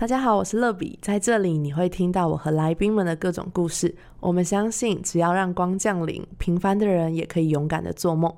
[0.00, 3.94] 大家好，我是乐比，在这里你会听到我和来宾们的各种故事。
[4.18, 8.34] 我们相信，只要让光降临，平凡的人也可以勇敢的做梦。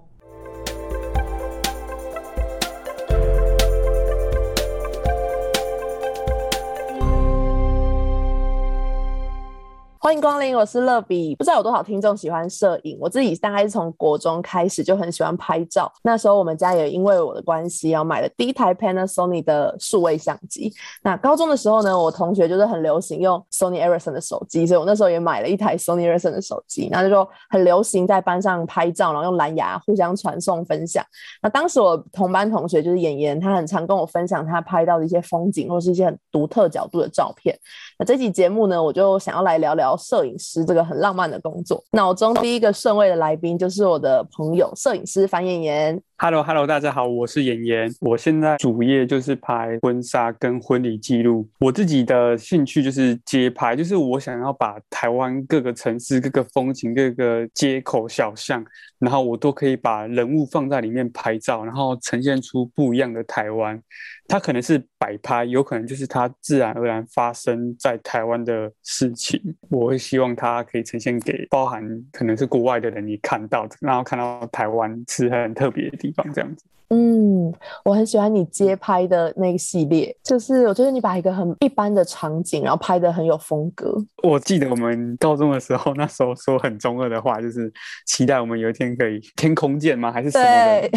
[10.12, 11.34] 欢迎光临，我是乐比。
[11.36, 15.90] 不知道有多少听众喜欢摄影，我自己大概是从国中开始就很喜欢拍照。
[16.02, 20.70] 那时候我们家也因为我的关系，要买了第一台 Panasonic 的数位相机。
[21.02, 26.90] 那高中的时候呢，我同学就是很流行用 Sony Ericsson 的手机，所以我那时候也买了一台 Sony Ericsson 的手机。
[26.92, 31.02] 那就说很流行在班上拍照，然后用蓝牙互相传送分享。
[31.40, 37.58] 那当时我同班同学就是妍妍，他很常跟我分享他拍到的一些风景或是一些很独特角度的照片。
[37.98, 39.98] 那这期节目呢，我就想要来聊聊。
[40.02, 46.02] 摄影师这个很浪漫的工作，脑中第一个顺位的来宾就是我的朋友摄影师樊妍妍。
[46.24, 47.92] Hello，Hello，大家好，我是妍妍。
[48.00, 51.48] 我现在主业就是拍婚纱跟婚礼记录。
[51.58, 58.64] 我自己的兴趣就是街拍，就是我想要把台湾各个城市、各个风景、各个街口小巷，
[59.00, 63.82] 然后我都可以把人物放在里面拍照，然后呈现出不一样的台湾。
[64.28, 69.38] 它可能是摆拍，有可能就是它自然而然发生在台湾的事情。
[69.68, 76.11] 我会希望它可以呈现给包含可能是国外的人你看到，然后看到台湾是很特别的地。
[76.34, 77.52] 这样子，嗯，
[77.84, 83.96] 我很喜欢你街拍的那个系列，就是我觉得你把一个很一般的场景，然后拍的很有风格。
[84.22, 87.72] 我记得我们高中的时候，那时候说很中二的话，就是
[88.06, 90.12] 期待我们有一天可以天空见吗？
[90.12, 90.90] 还是什么的？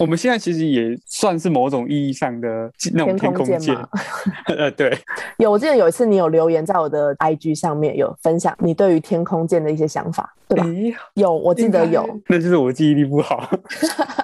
[0.00, 3.78] 我们现在其实也算是某种意义上的那种天空见
[4.50, 4.98] 呃，对，
[5.38, 10.66] 有，我记得有一次你有留言在我的 IG 上面有分享你对于天空见的一些想法，对吧？
[11.14, 13.48] 有，我记得有，那就是我记忆力不好。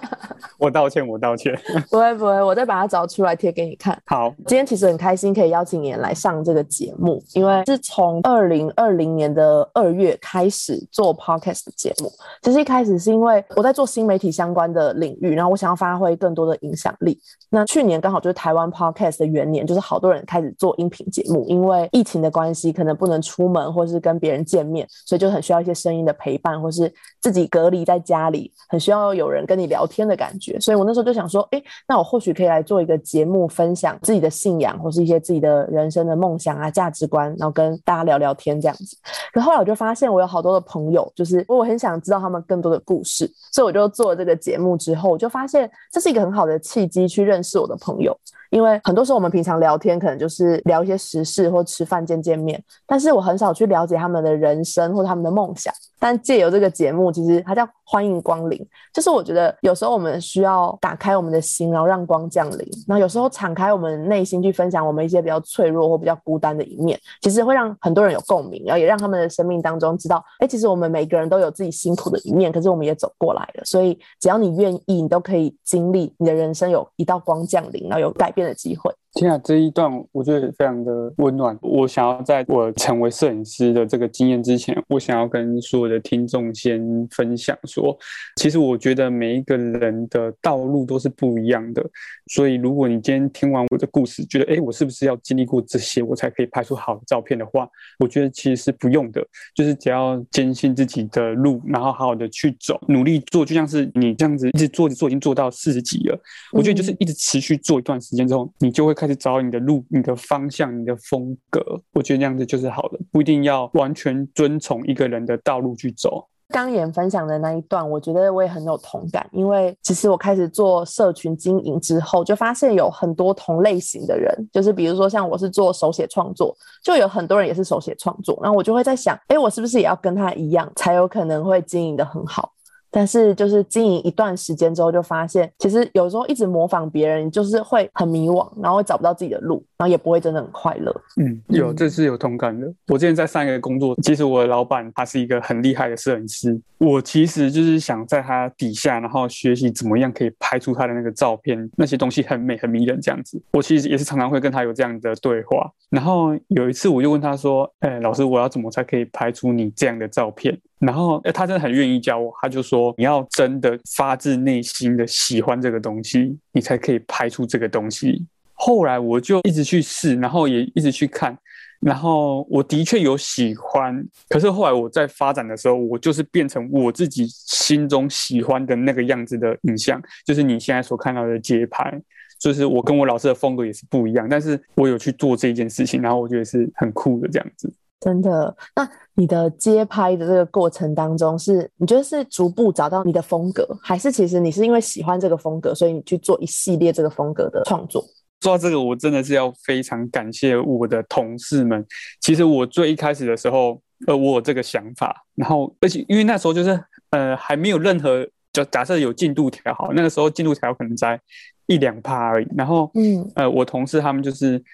[0.61, 1.59] 我道歉，我道歉。
[1.91, 3.99] 不会不会，我再把它找出来贴给你看。
[4.07, 12.13] 好，今天其实很开心可以邀请你来上这个节目，因为是从二零二零年的二月开始做 podcast 的节目。
[12.43, 17.19] 其实一开始是因为我在做新媒体相关的领域，然后我想要发挥更多的影响力。
[17.49, 30.50] 那去年刚好就是台湾 podcast 的元年，就是好多人开始做音频节目，因为疫情的关系，可能不能出门或是跟别人见面，所以就很需要一些声音的陪伴，或是自己隔离在家里，很需要有人跟你聊天的感觉。
[30.59, 38.97] 所以我那时候就想说，哎，那我或许可以来做一个节目，分享自己的信仰或是一些自己的人生的梦想啊、价值观，然后跟大家聊聊天这样子。
[39.33, 48.17] 可后来我就发现，我有好多的朋友，就是我很想知道他们更多的故事，所以我就做了这个节目之后，我就发现这是一个很好的契机去认识我的朋友。
[48.51, 55.73] 因为很多时候我们平常聊天可能就是聊一些时事或吃饭见见面，但是我很少去了解他们的人生或他们的梦想。
[56.01, 58.59] 但借由这个节目，其实它叫欢迎光临，
[58.93, 62.67] 就是我觉得有时候我们需要打开我们的心，然后让光降临。
[62.89, 73.65] 然后有时候敞开我们内心去分享我们一些比较脆弱或比较孤单的一面，其实会让很多人有共鸣，然后也让他们的生命当中知道，哎，其实我们每个人都有自己辛苦的一面，可是我们也走过来了。
[73.65, 78.91] 所以只要你愿意，你都可以经历你的人生有一道光降临，然后有改变的机会。
[79.15, 81.59] 天啊，这一段我觉得非常的温暖。
[81.63, 87.97] 我想要在我成为摄影师的这个经验之前，我想要跟所有的听众先分享说，
[88.37, 91.85] 其实我觉得每一个人的道路都是不一样的。
[92.29, 97.69] 所以，如果你今天听完我的故事，觉得哎，我是不是要经历过这些，我才可以拍出好的照片的话，
[97.99, 99.27] 我觉得其实是不用的。
[99.57, 106.17] 就是只要坚信自己的路，然后好好的去走，努力做，就像是你这样子一直做着做，已经做到四十几了。
[106.53, 108.95] 我觉得就是一直持续做一段时间之后，你就会。
[109.01, 116.27] 开始找你的路、你的方向、你的风格，我觉得那样子就是好的，不一定要完全遵从一个人的道路去走。
[116.51, 132.53] 刚演分享的那一段，我觉得我也很有同感，因为其实我开始做社群经营之后，就发现有很多同类型的人，就是比如说像我是做手写创作，就有很多人也是手写创作，然后我就会在想，哎，我是不是也要跟他一样，才有可能会经营的很好？
[132.91, 140.95] 但是就是经营一段时间之后，就发现其实有时候一直模仿别人，就是会很迷惘，然后找不到自己的路，然后也不会真的很快乐。
[141.17, 142.67] 嗯，有这是有同感的。
[142.89, 153.41] 我之前在上一个工作，其实我的老板他是一个很厉害的摄影师，我其实就是想在他底下，然后学习怎么样可以拍出他的那个照片，那些东西很美很迷人这样子。
[153.53, 155.71] 我其实也是常常会跟他有这样的对话。
[155.91, 162.33] 然后有一次我就问他说：“哎，老师，我要怎么才可以拍出你这样的照片？”然后，哎，他真的很愿意教我。
[162.41, 171.37] 他就说：“你要真的发自内心的喜欢这个东西，你才可以拍出这个东西。”后来我就一直去试，然后也一直去看，
[171.81, 174.03] 然后我的确有喜欢。
[174.29, 182.01] 可是后来我在发展的时候，我就是变成我自己心中喜欢的那个样子的影像，就是你现在所看到的街拍。
[182.39, 187.71] 就是我跟我老师的风格也是不一样，但是我有去做这件事情，然后我觉得是很酷的这样子。
[188.01, 198.03] 真的，那你的街拍的这个过程当中，是你觉得是逐步找到你的风格，还是其实你是因为喜欢这个风格，所以你去做一系列这个风格的创作？
[198.41, 201.87] 说到这个，我真的是要非常感谢我的同事们。
[202.23, 211.21] 其实我最一开始的时候，呃，我有这个想法，然后而且因为那时候就是呃还没有任何，就假设有进度条好，那个时候进度条可能在
[211.67, 212.49] 一两趴而已。
[212.57, 214.65] 然后嗯呃，我同事他们就是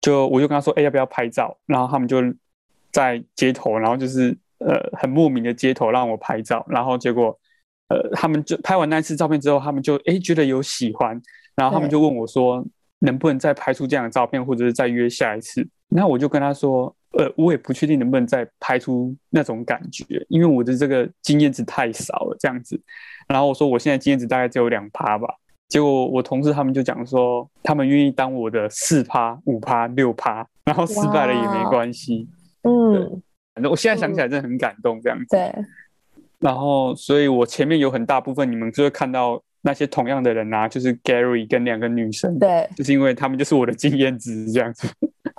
[0.00, 1.54] 就我就跟他说，哎，要不要拍照？
[1.66, 2.22] 然后他们就。
[2.92, 7.38] 在街头，然后就是呃很莫名的街头让我拍照，然后结果
[7.88, 11.20] 呃他们就拍完那一次照片之后，他们就哎觉得有喜欢，
[11.54, 12.64] 然后他们就问我说
[12.98, 15.66] 能不能再拍出这样的照片，或者是再约下一次。
[15.88, 22.80] 那我就跟他说，呃我也不确定能不能再拍出那种感觉，因为我的这个经验值太少了这样子。
[23.26, 25.28] 然后我说我现在经验值大概只有两趴吧。
[25.68, 32.28] 结果我同事他们就讲说，他们愿意当我的四趴、五趴、六趴，然后失败了也没关系。
[32.62, 33.22] 嗯，
[33.54, 35.26] 反正我现在想起来真的很感动，这样子。
[35.30, 35.52] 对。
[36.38, 42.38] 然后，所以我前面有很大部分你们就会看到那些同样的人啊，就是 Gary 跟两个女生。
[42.38, 42.68] 对。
[42.76, 44.88] 就是因为他们就是我的经验值这样子。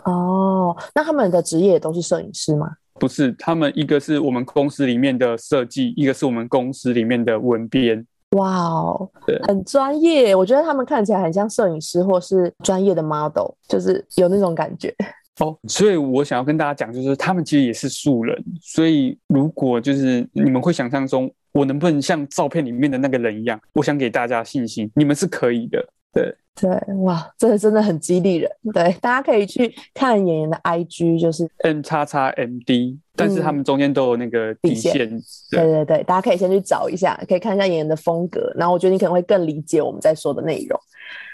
[0.06, 2.70] 哦，那他们的职业都是摄影师吗？
[3.00, 8.06] 不是，他们一个是我们公司里面的设计，一个是我们公司里面的文编。
[8.38, 9.10] 哇哦，
[9.48, 10.36] 很专业。
[10.36, 14.96] 我觉得他们看起来很像摄影师或是专业的 model，就是有那种感觉。
[15.42, 23.60] 哦，所以我想要跟大家讲，就是他们其实也是素人，所以如果就是你们会想象中，我能不能像照片里面的那个人一样？
[23.74, 25.84] 我想给大家信心，你们是可以的。
[26.14, 28.52] 对对，哇，这个真的很激励人。
[28.74, 35.10] 对，大家可以去看演员的 IG，就是 N 叉叉 MD，但是他们中间都有那个底线。
[35.50, 40.80] 对对对，大家可以先去找一下，可以看一下演员的风格，然后我觉得你可能会更理解我们在说的内容。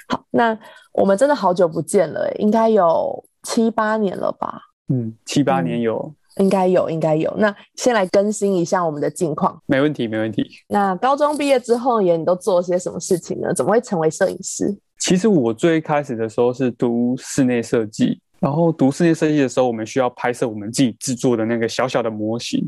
[0.08, 0.58] 好，那
[0.94, 3.22] 我们真的好久不见了，应该有。
[3.48, 4.62] 七八年了吧？
[4.90, 7.34] 嗯，七八年有，应该有，应该有。
[7.38, 9.58] 那先来更新一下我们的近况。
[9.66, 10.46] 没问题，没问题。
[10.68, 13.54] 那高中毕业之后，也你都做了些什么事情呢？
[13.54, 14.78] 怎么会成为摄影师？
[15.00, 22.68] 其实我最开始的时候是读室内设计，然后读室内设计的时候，我们需要拍摄我们自己制作的那个小小的模型。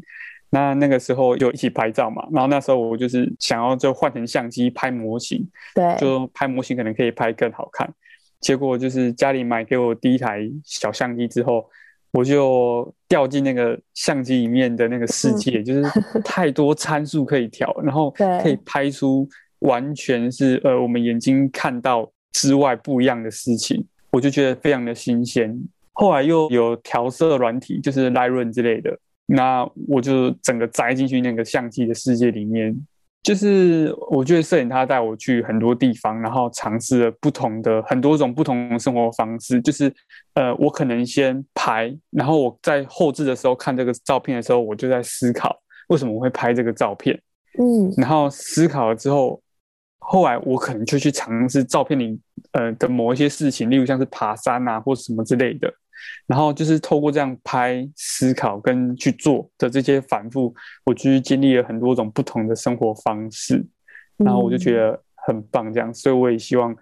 [0.49, 5.45] 那那个时候就一起拍照嘛，然后那时候我就是想要就换成相机拍模型，
[5.75, 7.93] 对，就拍模型可能可以拍更好看。
[8.41, 11.65] 结果就是家里买给我第一台小相机之后，
[12.11, 15.83] 我就掉进那个相机里面的那个世界，就是
[16.23, 19.27] 太多参数可以调，然后可以拍出
[19.59, 25.59] 完全是呃我们眼睛看到之外不一样的事情，我就觉得非常的新鲜。
[25.93, 32.73] 后来又有调色软体，就是 Lightroom 之类的，那我就整个栽进去那个相机的世界里面。
[33.21, 39.61] 就是我觉得摄影它带我去很多地方，然后尝试了不同的很多种不同的生活方式。
[39.61, 39.93] 就是
[40.35, 45.55] 呃，我可能先拍，然后我在后置的时候看这个照片的时候，我就在思考
[45.89, 47.13] 为什么我会拍这个照片。
[47.59, 49.41] 嗯，然后思考了之后，
[49.99, 52.17] 后来我可能就去尝试照片里
[52.53, 55.71] 呃的某一些事情，例如像是爬山啊或什么之类的。
[56.27, 60.53] 然后就是透过这样拍、思考跟去做的这些反复，
[60.85, 63.65] 我去经历了很多种不同的生活方式，
[64.17, 65.73] 然后我就觉得很棒。
[65.73, 66.75] 这样，所以我也希望，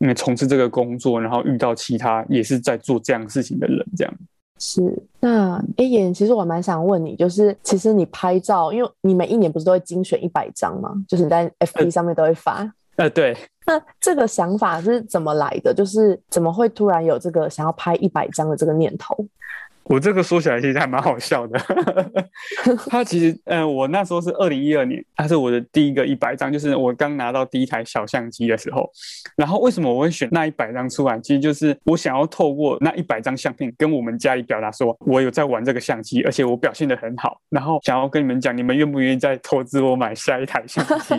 [0.00, 4.14] 嗯，从事这个工作，然后遇到其他也是在做这样事情的人，这样。
[4.58, 4.82] 是。
[5.20, 10.94] 那 A 眼，其实我蛮想问你，就是其实你拍照，因为你每一年不是都会精选一百张吗？
[11.08, 12.70] 就是你在 FB 上面都会发。
[12.96, 13.36] 呃，对。
[13.70, 15.72] 那这个想法是怎么来的？
[15.72, 19.14] 就是怎么会突然有这个想要拍一百张的这个念头？
[19.90, 21.58] 我这个说起来其实还蛮好笑的。
[22.88, 28.88] 他其实，嗯，我那时候是二零一二年，他是我的第一个一百张，就是我刚拿到第一台小相机的时候。
[29.34, 31.18] 然后为什么我会选那一百张出来？
[31.18, 37.40] 其实就是我想要透过那一百张相片，跟我们家里表达说，我有在玩这个相机，而且我表现的很好。
[37.48, 41.16] 然后想要跟你们讲，你们愿不愿意再投资我买下一台相机？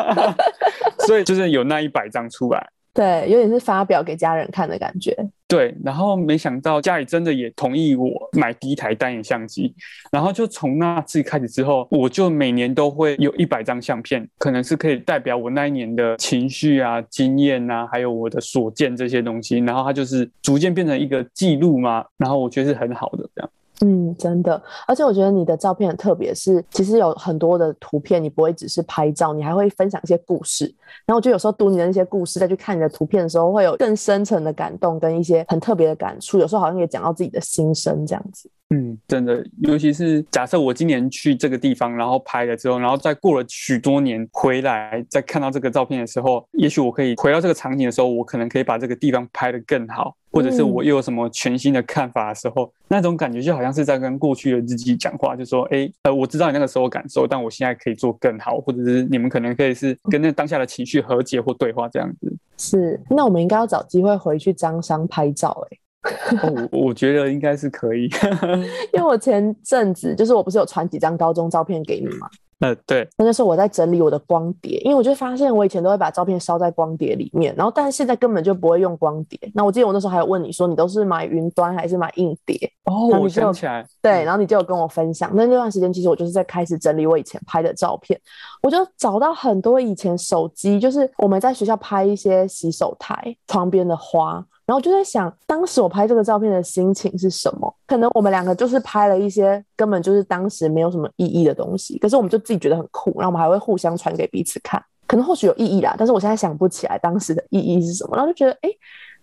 [1.06, 2.66] 所以就是有那一百张出来。
[2.94, 5.14] 对，有点是发表给家人看的感觉。
[5.48, 9.74] 对，然后没想到家里真的也同意我买第一台单眼相机，
[10.10, 23.50] 然后就从那次开始之后，我就每年都会有一百张相片，可能是可以代表我那一年的情绪啊、经验啊，还有我的所见这些东西，然后它就是逐渐变成一个记录嘛，然后我觉得是很好的这样。
[23.80, 30.64] 嗯，真的，而且我觉得你的照片很特别，是其实有很多的图片，你不会只是拍照，你还会分享一些故事。
[31.04, 36.38] 然后我觉得有时候读你的那些故事，再去看你的图片的时候，会有更深层的感动跟一些很特别的感触。
[36.38, 38.48] 有时候好像也讲到自己的心声这样子。
[38.70, 62.34] 嗯，真的，尤其是假设我今年去这个地方，然后拍了之后，然后再过了许多年回来，再看到这个照片的时候，也许我可以回到这个场景的时候，我可能可以把这个地方拍得更好，或者是我又有什么全新的看法的时候，那种感觉就好像是在跟过去的自己讲话，就说，哎，呃，我知道你那个时候感受，但我现在可以做更好，或者是你们可能可以是跟那当下的情绪和解或对话这样子。
[62.56, 65.78] 是，那我们应该要找机会回去张商拍照，哎。
[66.70, 68.08] 我我觉得应该是可以，
[68.92, 72.28] 因为我前阵子就是我不是有传几张高中照片给你吗？
[72.60, 79.38] 呃，对，那就是我在整理我的光碟，因为我就发现我以前都会把照片烧在光碟里面，然后但是现在根本就不会用光碟。
[79.52, 82.56] 那我记得我那时候还有问你说，你都是买云端还是买硬碟？
[82.84, 85.30] 哦，我想起来，对，然后你就有跟我分享。
[85.34, 88.18] 那那段时间其实我就是在开始整理我以前拍的照片，
[88.62, 94.42] 我就找到很多以前手机，就是我们在学校拍一些洗手台窗边的花。
[94.66, 97.74] 然后就在想，当时我拍这个照片的心情是什么？
[97.86, 108.16] 可能我们两个就是拍了一些根本就是当时没有什么意义的东西，可是我们就自己觉得很酷，然后我们还会互相传给彼此看，可能或许有意义啦，但是我现在想不起来当时的意义是什么。
[108.16, 108.70] 然后就觉得，哎，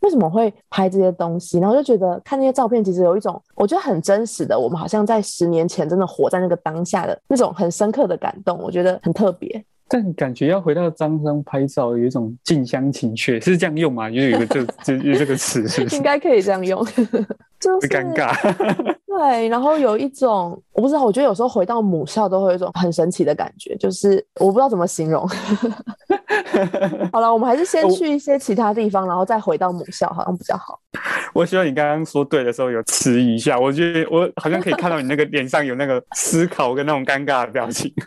[0.01, 1.57] 为什么会拍这些东西？
[1.57, 9.65] 然后就觉得看那些照片，其实有一种我觉得很真实的，我们好像在十年前真的活在那个当下的那种很深刻的感动，我觉得很特别。
[9.93, 14.09] 但感觉要回到张张拍照，有一种近乡情怯，是这样用吗？
[14.09, 15.65] 因为有个这 这有这个词？
[15.93, 16.81] 应该可以这样用，
[17.59, 18.33] 就是尴尬。
[19.05, 25.27] 对，然后有一种我不知道，我觉得有时候回到母校都会有一种很神奇的感觉，就是我不知道怎么形容。
[27.11, 30.79] 好了，我们还是先去一些其他地方，然后再回到母校，好像比较好。
[31.33, 37.91] 我希望你刚刚说对的时候有迟疑一下，我觉得我好像可以看到你那个脸上有那个思考跟那种尴尬的表情。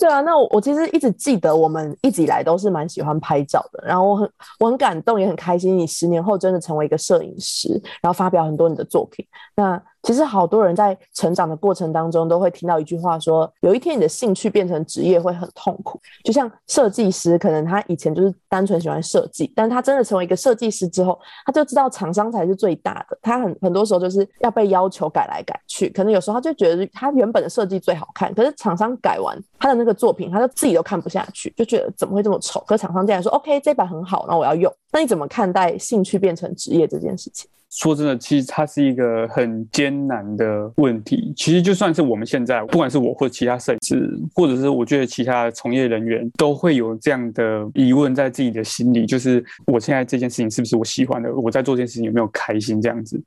[0.00, 3.82] 对啊，那我我其实一直记得，我们一直以来都是蛮喜欢拍照的。
[3.86, 7.70] 然后我很我很感动，也很开心，你十年后真的成为一个摄影师，
[8.02, 9.24] 然后发表很多你的作品。
[9.56, 15.98] 那其实好多人在成长的过程当中都会听到一句话，说有一天你的兴趣变成职业会很痛苦。
[16.22, 23.16] 就像设计师，可能他以前就是单纯喜欢设计，但他真的成为一个设计师之后，他就知道厂商才是最大的。
[23.22, 32.60] 他很很多时候就是要被要求改来改去，可能有时候他就觉得他原本的设计最好看，可是厂商改完他的那个作品，他就自己都看不下去，就觉得怎么会这么丑？
[32.66, 34.70] 可是厂商竟然说 OK，这版很好，那我要用。
[34.92, 37.48] 那你怎么看待兴趣变成职业这件事情？
[37.74, 41.32] 说真的，其实它是一个很艰难的问题。
[41.36, 51.34] 其实就算是我们现在，不管是我或其他摄影师，或者是我觉得其他从业人员，都会有这样的疑问在自己的心里：，就是我现在这件事情是不是我喜欢的？
[51.34, 52.80] 我在做这件事情有没有开心？
[52.80, 53.20] 这样子。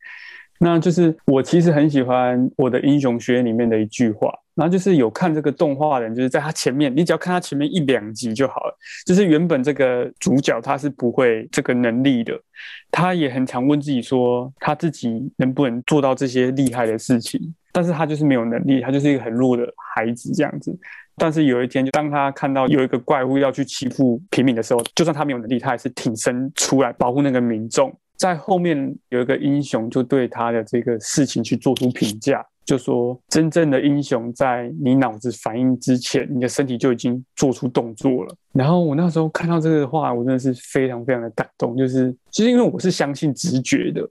[0.60, 4.34] 那就是我其实很喜欢我的英雄学院里面的一句话。
[4.57, 8.75] 然后就是有看这个动画的人，就是在他前面，你只要看他前面一两集就好了。
[9.05, 12.33] 就是原本这个主角他是不会这个能力的，
[12.89, 17.53] 他也很常问自己说，他自己能不能做到这些厉害的事情？
[17.71, 20.75] 但是他就是没有能力，他就是一个很弱的孩子这样子。
[21.15, 27.95] 但是有一天，就当他看到有一个怪物要去欺负平民的时候，就算他没有能力，他还是挺身出来保护那个民众。
[28.17, 32.43] 在后面有一个英雄就对他的这个事情去做出评价。
[32.67, 38.36] 就说真正的英雄，在你脑子反应之前，你的身体就已经做出动作了。
[38.51, 41.77] 然后我那时候看到这个话，我真的是非常非常的感动。
[41.77, 44.01] 就是其实因为我是相信直觉的，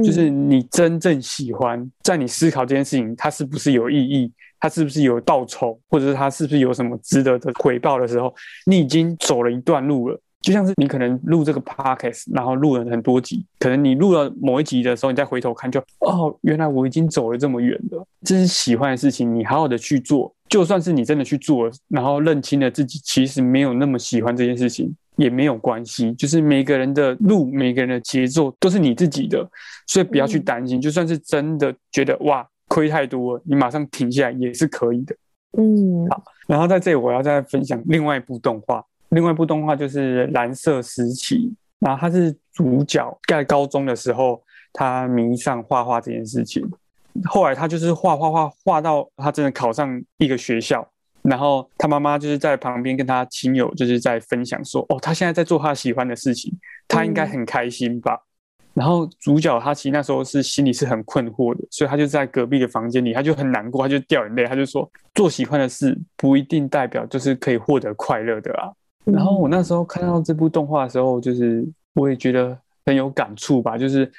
[0.00, 8.32] 就是你真正喜欢，在你思考这件事情，它是不是有意义，它是不是有报酬，或者是它是不是有什么值得的回报的时候，
[8.64, 10.20] 你已经走了一段路了。
[10.44, 18.06] 就像是你可能录这个 podcast，然后录了很多集，可能你录了某一集的时候，你再回头看，就哦，原来我已经走了这么远了。
[18.22, 20.30] 这是喜欢的事情，你好好的去做。
[20.50, 26.12] 就算是你真的去做，然后认清了自己其实没有那么喜欢这件事情，也没有关系。
[26.12, 29.48] 就是每个人的路，每个人的节奏都是你自己的，
[29.86, 30.78] 所以不要去担心。
[30.78, 35.16] 就算是真的觉得哇亏太多了，你马上停下来也是可以的。
[35.56, 36.22] 嗯，好。
[36.46, 38.84] 然后在这里我要再分享另外一部动画。
[39.14, 41.36] 另外一部动画就是《蓝色时期》，
[41.78, 44.42] 然后他是主角在高中的时候，
[44.72, 46.68] 他迷上画画这件事情。
[47.26, 50.84] 后来他就是画画画画到他真的考上一个学校，
[51.22, 56.52] 然后他妈妈就是在旁边跟他亲友就是在分享说：“哦，他现在在做他喜欢的事情，
[56.88, 58.18] 他应该很开心吧？”
[58.74, 68.72] 然后主角他其实那时候是心里是很困惑的，所以他就在隔壁的房间里，他就很难过，他就掉眼泪，他就说：“做喜欢的事不一定代表就是可以获得快乐的啊。”
[69.04, 72.56] 然后我那时候看到这部动画的时候，就是我也觉得
[72.86, 73.76] 很有感触吧。
[73.76, 74.10] 就是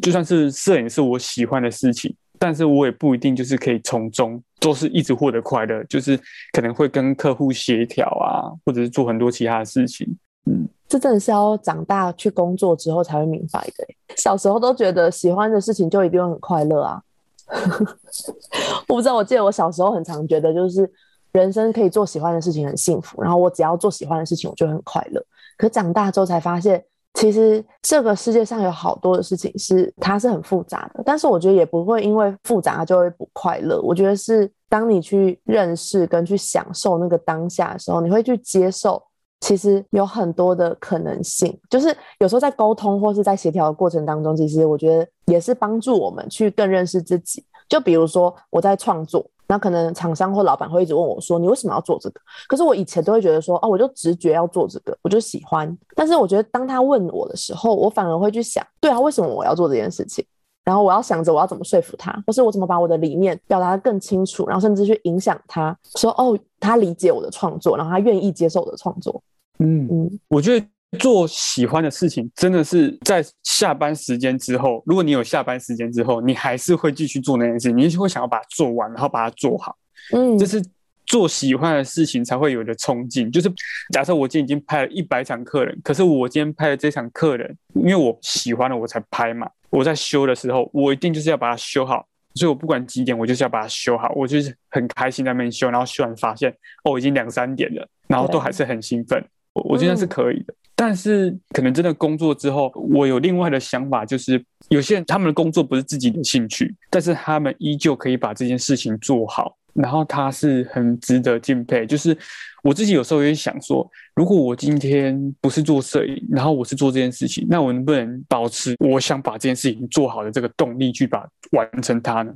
[0.00, 6.18] 就算是摄影是我喜欢的事情，但是我也不一定就是可以从中都是一直获得快乐，就是
[6.52, 10.06] 可能会跟客户协调啊，或者是做很多其他的事情。
[10.46, 13.86] 嗯，这真的是要长大去工作之后才会明白的。
[14.16, 17.02] 小时候都觉得喜欢的事情就一定会很快乐啊。
[18.88, 20.90] 我不知道，我记得我小时候很常觉得，就是
[21.34, 25.22] 人生可以做喜欢的事情很幸福，然后我只要做喜欢的事情，我就很快乐。
[25.58, 26.82] 可长大之后才发现，
[27.14, 33.80] 其实这个世界上有好多的事情是它是很复杂的，但是我觉得也不会因为复杂就会不快乐。
[33.82, 39.02] 我觉得是当你去认识跟去享受那个当下的时候，你会去接受。
[39.40, 47.44] 其实有很多的可能性，就是有时候在沟通或是在协调的过程当中，其实我觉得也是帮助我们去更认识自己。
[47.68, 60.24] 就比如说我在创作，那可能厂商或老板会一直问我说：“你为什么要做这个？”可是我以前都会觉得说：“哦，我就直觉要做这个，我就喜欢。”但是我觉得当他问我的时候，我反而会去想：“对啊，为什么我要做这件事情？”
[60.64, 69.22] 然后我要想着我要怎么说服他，或是我怎么把我的理念表达的更清楚，然后甚至去影响他，说：“哦，他理解我的创作，然后他愿意接受我的创作。”
[69.60, 79.76] 嗯嗯，我觉得做喜欢的事情，真的是在下班时间之后，如果你有下班时间之后，你还是会继续做那件事，你会想要把它做完，然后把它做好。
[80.12, 80.62] 嗯，这是
[81.06, 83.30] 做喜欢的事情才会有的冲劲。
[83.30, 83.52] 就是
[83.92, 89.48] 假设我今天已经拍了一百场客人，可是我今天拍的这场客人，因为我喜欢了，我才拍嘛。
[89.70, 94.12] 我在修的时候，我一定就是要把它修好，所以我不管几点，我就是要把它修好。
[94.14, 99.24] 我就是很开心在那边修，然后修完发现哦，已经两三点了，然后都还是很兴奋。
[99.52, 111.86] 我我觉得是可以的，但是可能真的工作之后，我有另外的想法，就是有些人他们的工作不是自己的兴趣，但是他们依旧可以把这件事情做好，然后他是很值得敬佩。
[111.86, 112.16] 就是
[112.64, 122.34] 我自己有时候也想说，如果我今天不是做摄影，然后我是做这件事情，那我能不能保持我想把这件事情做好的这个动力去把完成它呢？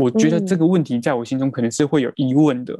[0.00, 2.78] 我觉得这个问题在我心中可能是会有疑问的，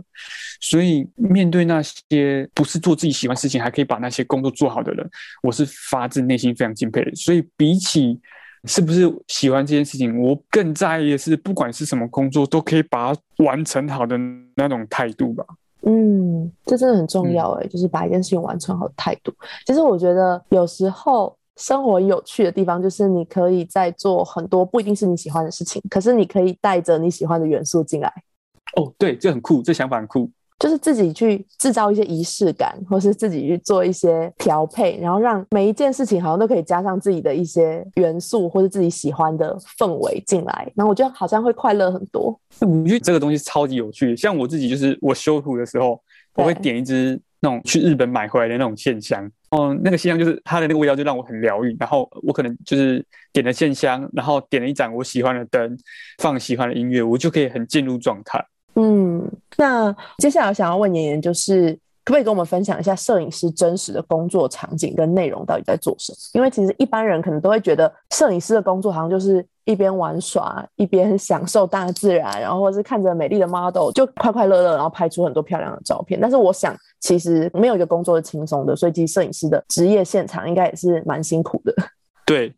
[0.61, 5.09] 所以面对那些不是做自己喜欢事情还可以把那些工作做好的人，
[5.43, 7.15] 我是发自内心非常敬佩的。
[7.15, 8.19] 所以比起
[8.65, 14.19] 是不是喜欢这件事情，我更在意的是不管是什么工作都可以把它完成好的
[14.55, 15.45] 那种态度吧。
[15.83, 19.33] 嗯，这真的很重要哎，就是把一件事情完成好的态度。
[19.67, 21.37] 其实我觉得有时候。
[21.61, 28.11] 生活有趣的地方就是你可以在做很多不一定是你喜欢的事情，可是你可以带着你喜欢的元素进来。
[28.77, 30.31] 哦，对，这很酷，这想法很酷。
[30.59, 40.71] 就是自己去制造一些仪式感，或是自己去做一些调配，然后让每一件事情好像都可以加上自己的一些元素，或者自己喜欢的氛围进来。
[40.75, 42.39] 然后我觉得好像会快乐很多。
[42.61, 44.15] 我觉得这个东西超级有趣。
[44.15, 45.99] 像我自己，就是我修图的时候，
[46.35, 49.31] 我会点一支那种去日本买回来的那种线香。
[49.51, 51.77] 哦，那个线香就是它的那个味道，就让我很疗愈。
[51.81, 55.77] 然后我可能就是点了线香，然后点了一盏我喜欢的灯，
[56.19, 58.41] 放喜欢的音乐，我就可以很进入状态。
[58.77, 66.17] 嗯，那接下来我想要问妍妍，就是可不可以跟我们分享一下摄影师真实的工作场景跟内容到底在做什么？
[66.35, 76.21] 因为其实一般人可能都会觉得摄影师的工作好像就是一边玩耍，一边享受大自然，然后或是看着美丽的 model 就快快乐乐，然后拍出很多漂亮的照片。
[76.21, 76.77] 但是我想。
[77.03, 81.75] 其实没有一个工作是轻松的，所以其实摄影师的职业现场应该也是蛮辛苦的。
[82.27, 82.53] 对，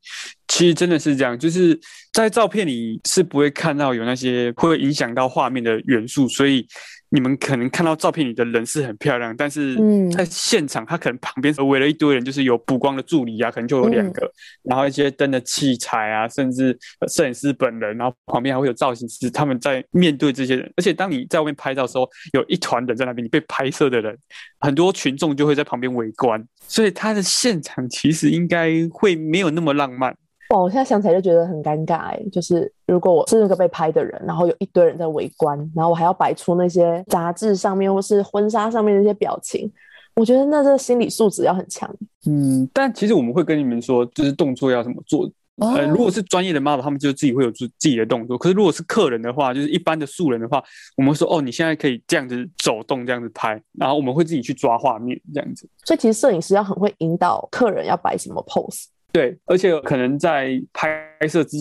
[0.48, 1.78] 其实真的是这样，就是
[2.12, 6.66] 在照片里是不会看到有那些会影响到画面的元素，所以。
[7.14, 9.77] 你们可能看到照片里的人是很漂亮，但是
[10.11, 16.77] 在现场，他可能旁边围了一堆人，就是有补光的助理啊，可能就有两个，然后一些灯的器材啊，甚至
[17.09, 20.72] 摄影师本人，然后旁边还会有造型师，他们在面对这些人。
[20.75, 24.16] 而且当你在外面拍照的时候，有一团人在那边，你被拍摄的人，
[24.61, 30.16] 很多群众就会在旁边围观，所以他的现场其实应该会没有那么浪漫。
[30.52, 30.60] 哇！
[30.60, 39.72] 我现在想起来就觉得很尴尬哎，就是如果我是那个被拍的人，然后有一堆人在围观，然后我还要摆出那些杂志上面或是婚纱上面的一些表情，
[40.16, 41.88] 我觉得那这心理素质要很强。
[42.26, 45.28] 嗯，但其实我们会跟你们说，就是动作要怎么做。
[45.56, 48.36] 呃，如果是专业的 model，他们就自己会有自自己的动作。
[48.36, 50.62] 可是如果是客人的话，就是一般的素人的话，
[50.96, 55.68] 我们说哦，你现在可以这样子走动，这样子拍，然后我们会自己去抓画面这样子。
[55.84, 58.86] 所以其实摄影师要很会引导客人要摆什么 pose。
[59.12, 60.88] 对，而且可能在拍
[61.29, 61.57] 摄之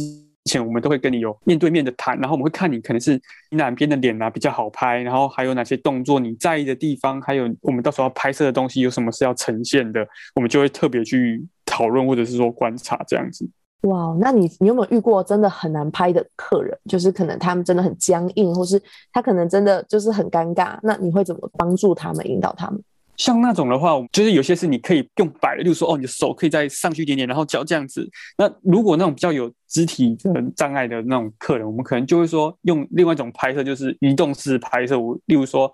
[0.45, 13.47] 前，我们都会跟你有面对面的谈，然后我们会看你可能是你哪边的脸啊比较好拍，然后还有哪些动作你在意的地方，还有我们到时候要拍摄的东西有什么是要呈现的，我们就会特别去讨论或者是说观察这样子。
[13.81, 16.77] 哇，那你你有没有遇过真的很难拍的客人？
[16.87, 22.81] 就是可能他们真的很僵硬，或是他可能真的就是很尴尬，那你会怎么帮助他们，引导他们？
[23.21, 28.09] 像那种的话，就是有些是你可以用摆的，例如说，哦，你的手可以再上去一点点，然后脚这样子。
[28.35, 34.99] 那如果那种比较有肢体的障碍的那种客人，我们可能就会说用另外一种拍摄，就是移动式拍摄。
[34.99, 35.71] 我例如说，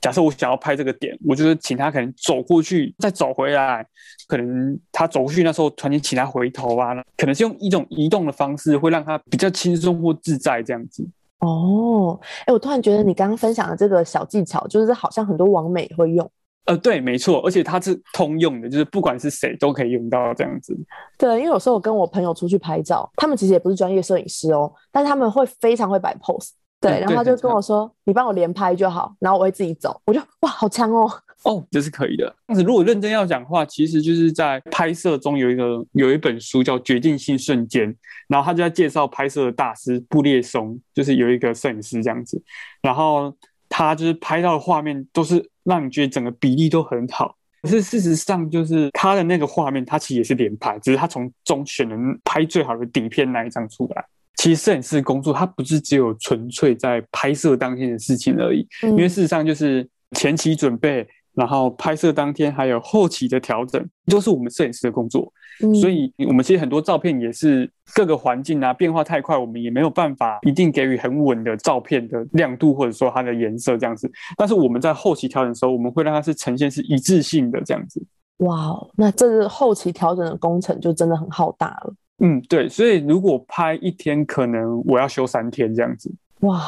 [0.00, 3.86] 假设我想要拍这个点，我就是请他可能走过去，再走回来。
[4.26, 11.08] 可能他走过去那时候，突然间请他回头啊，可能是用一种移动的方式，会让他比较轻松或自在这样子。
[11.38, 16.28] 哦，哎，我突然觉得你刚刚分享的这个小技巧，就是好像很多网美会用。
[16.68, 20.76] 呃，对，没错，而且它是通用的，就是不管是谁都可以用到这样子。
[21.16, 26.50] 对，因为有时候我跟我朋友出去拍照，他们其实也不是专业摄影师哦，但是他们会非常会摆 pose。
[26.80, 31.10] 对，然后他就跟我说：“你帮我连拍就好，然后我会自己走。”我就哇，好强哦！
[31.42, 32.32] 哦，这是可以的。
[32.46, 37.92] 但是如果认真要讲话，其实就是在拍摄中有一个有一本书叫《决定性瞬间》，
[38.28, 42.40] 然后他就在介绍拍摄的大师布列松，就是有一个摄影师这样子，
[42.80, 43.34] 然后
[43.68, 47.36] 他就是拍到的画面都是让你觉得整个比例都很好。
[47.62, 54.04] 可是事实上，就是他的那个画面，他其实也是连拍，只是他从中选能拍最好的底片那一张出来。
[54.36, 61.06] 其实摄影师工作，他不是只有纯粹在拍摄当天的事情而已，因为事实上就是前期准备。
[61.38, 65.32] 然后拍摄当天还有后期的调整，都是我们摄影师的工作。
[65.80, 74.10] 所以，我们其实很多照片也是各个环境啊变化太快，我们也没有办法一定给予很稳的照片的亮度或者说它的颜色这样子。
[74.36, 78.04] 但是我们在后期调整的时候，我们会让它是呈现是一致性的这样子。
[78.38, 81.94] 哇，那这是后期调整的工程就真的很浩大了。
[82.18, 82.68] 嗯，对。
[82.68, 86.12] 所以如果拍一天，可能我要休三天这样子。
[86.40, 86.60] 哇。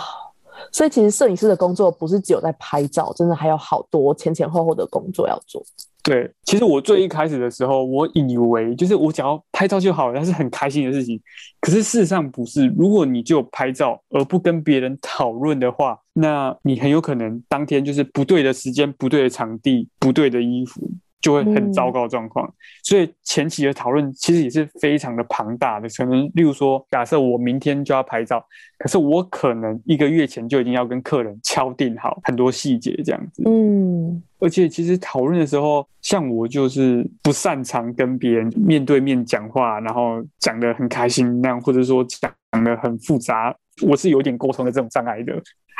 [0.73, 5.63] 所以其实摄影师的工作不是只有在拍照，真的还有好多前前后后的工作要做。
[6.03, 11.21] 对，其实我最一开始的时候，我以为就是我只要拍照就好了，那是很开心的事情。
[11.61, 20.91] 可是事实上不是，如果你就拍照而不跟别人讨论的话，那你很有可能当天就是不对的时间、不对的场地、不对的衣服。
[21.21, 22.51] 就会很糟糕状况，
[22.83, 25.89] 所以前期的讨论其实也是非常的庞大的。
[25.91, 28.43] 可能例如说，假设我明天就要拍照，
[28.79, 33.43] 可是我可能一个月前就已经要跟客人敲定好很多细节这样子。
[33.47, 45.35] 嗯，而且其实讨论的时候，像我就是不擅长跟别人面对面讲话，然后讲的很开心那样，或者说讲的很复杂，我是有点沟通的这种障碍的。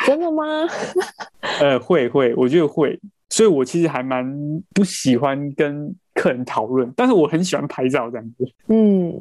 [0.05, 0.45] 真的吗？
[1.61, 2.99] 呃，会会，我觉得会。
[3.31, 4.27] 所以，我其实还蛮
[4.75, 8.45] 不喜欢跟客人讨论，但是我很喜欢拍照这样子。
[8.67, 9.13] 嗯，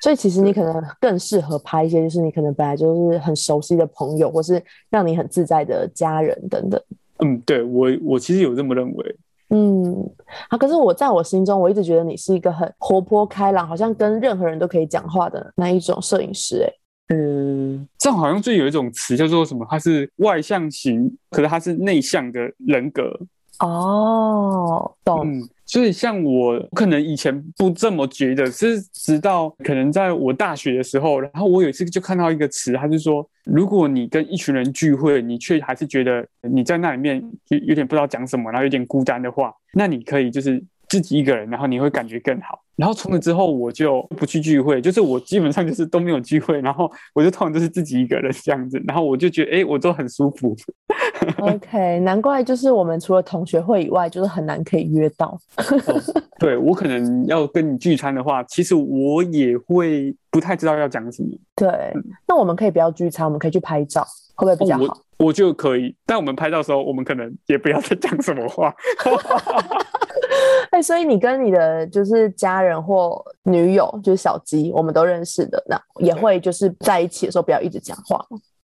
[0.00, 6.82] 所以其实你可能更适合拍一些，就是你可能本来就是很熟悉的朋友，或是让你很自在的家人等等。
[7.18, 9.16] 嗯，对我，我其实有这么认为。
[9.50, 10.10] 嗯，
[10.48, 16.62] 啊，可是我在我心中，我一直觉得你是一个很活泼开朗，好像跟任何人都可以讲话的那一种摄影师。
[16.62, 19.66] 哎，嗯，这好像就有一种词叫做什么？
[19.68, 23.12] 他是外向型，可是他是内向的人格。
[23.60, 25.26] 哦，懂。
[25.66, 42.58] 所以像我可能以前不这么觉得，是直到可能在我大学的时候，然后我有一次就看到一个词，他就说，如果你跟一群人聚会，你却还是觉得你在那里面有有点不知道讲什么，然后有点孤单的话，那你可以就是自己一个人，然后你会感觉更好。
[42.78, 50.56] 然后从此之后，我就不去聚会，就是我基本上就是都没有聚会，然后我就通常都是自己一个人这样子，然后我就觉得，哎，我都很舒服。
[51.38, 55.36] OK，难怪就是我们除了同学会以外，就是很难可以约到。
[56.38, 61.28] 对我可能要跟你聚餐的话，其实我也会不太知道要讲什么。
[61.56, 61.92] 对，
[62.28, 64.96] 那我们可以不要聚餐，我们可以去拍照，会不会比较好？
[65.18, 68.72] 我就可以，但我们拍照的时候，我们可能也不要再讲什么话。
[70.70, 78.24] 哎，所以你跟你的就是家人或女友，就是小鸡，我们都认识的，那也会就是在一起的时候不要一直讲话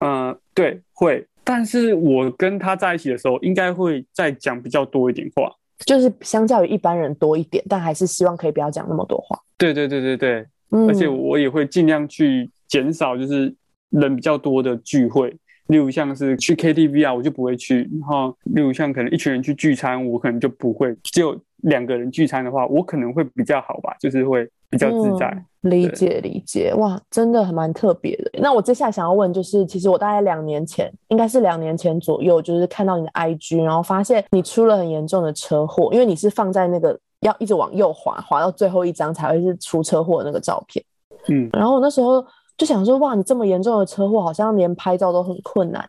[0.01, 1.27] 嗯，对，会。
[1.47, 5.53] 但是我跟他在一起的时候，应该会再讲比较多一点话，
[5.85, 9.39] 就是相较于一般人多一点，但还是希望可以不要讲那么多话。
[9.59, 10.47] 对对对对对，
[10.89, 13.55] 而且我也会尽量去减少就是
[13.91, 15.37] 人比较多的聚会。
[15.69, 17.89] 例如像是去 KTV 啊，我就不会去。
[18.01, 20.95] 然后，例如像可能一群人去聚餐，我可能就不会。
[21.05, 25.45] 只有两个人聚餐的话，我可能会比较好吧，就是会比较自在。
[25.63, 28.31] 理解理解，哇，真的蛮特别的。
[28.35, 40.85] 那我接下来想要问，就是其实我大概两年前，应该是两年前左右，就是看到你的 IG，然后发现你出了很严重的车祸，因为你是放在那个要一直往右滑，滑到最后一张才会是出车祸的那个照片。
[41.29, 42.23] 嗯，然后我那时候。
[42.57, 45.85] 就想说，哇，你这么严重的车祸，好像连拍照都很困难。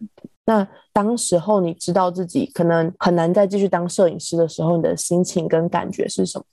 [0.45, 6.45] 那当时候你知道自己可能很难再继续当摄影师的时候，你的心情跟感觉是什么？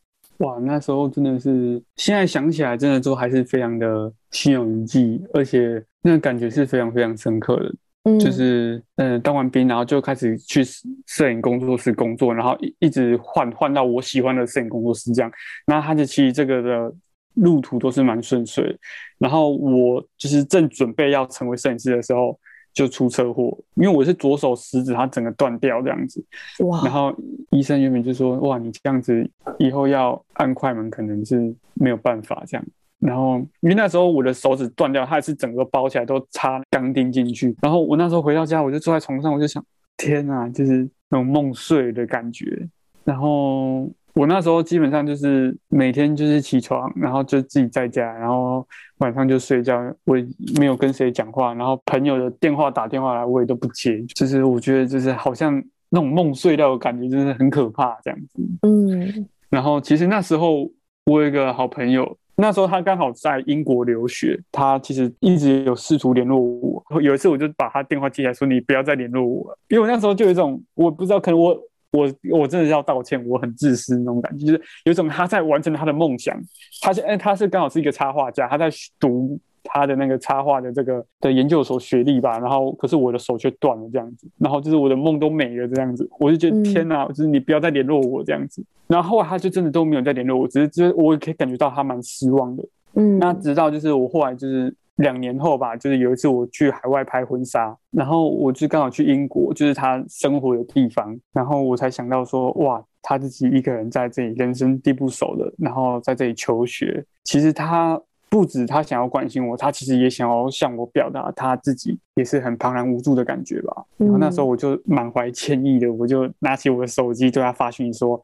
[0.47, 7.75] 哇，那时候真的是，现在想起来，真的都还是非常的心有余悸，而且那个感觉是非常非常深刻的。
[8.05, 10.63] 嗯，就是嗯，当完兵，然后就开始去
[11.07, 15.31] 摄影工作室工作，然后一一直换换到我喜欢的摄影工作室这样。
[15.67, 16.93] 那他就其实这个的。
[17.35, 18.77] 路途都是蛮顺遂，
[19.19, 22.39] 然后我就是正准备要成为摄影师的时候，
[22.73, 26.25] 就出车祸，因为我是左手食指它整个断掉这样子，
[26.65, 26.83] 哇！
[26.85, 27.15] 然后
[27.51, 32.65] 医生原本就说，哇，你这样子以后要按快门可能是没有办法这样，
[32.99, 37.55] 然后因为那时候我的手指断掉，它是整个包起来都插钢钉进去。
[37.61, 39.65] 然后我那时候回到家，我就坐在床上，我就想，
[39.97, 42.69] 天啊，就是那种梦碎的感觉。
[43.05, 48.67] 然后我那时候基本上就是每天就是起床，然后就自己在家，然后
[48.99, 50.27] 晚上就睡觉，我也
[50.59, 58.43] 没有跟谁讲话，然后朋友的电话打电话来我也都不接，就是我觉得就是好像那种梦碎掉的感觉，真的很可怕这样子。
[58.63, 60.71] 嗯然后其实那时候
[61.05, 66.83] 我有一个好朋友，那时候他刚好在英国留学，他其实一直有试图联络我。
[67.03, 71.55] 有一次我就把他电话接起来说：“你不要再联络我了。”因为我那时候就有一种我不知道，可能我
[71.93, 76.39] 我我真的是要道歉，我很自私那种感觉，就是有种他在完成他的梦想。
[76.81, 88.65] 他是哎，他是刚好是一个插画家，他在读他的那个插画的这个的研究所学历吧，然后可是我的手却断了这样子，然后就是我的梦都没了这样子，我就觉得嗯天哪，就是你不要再联络我这样子。
[88.89, 92.65] 然后后来他就真的都没有再联络我，只是就是我可以感觉到他蛮失望的。
[92.95, 108.01] 嗯，那直到就是我后来就是两年后吧，就是有一次我去海外拍婚纱，然后我就刚好去英国，就是他生活的地方，然后我才想到说，哇，他自己一个人在这里人生地不熟的，然后在这里求学，其实他。
[108.33, 113.85] 不止他想要关心我，他其实也想要向我表达他自己也是很茫然无助的感觉吧。
[113.99, 118.19] 然后那时候我就满怀歉意的，我就拿起我的手机对他发讯息说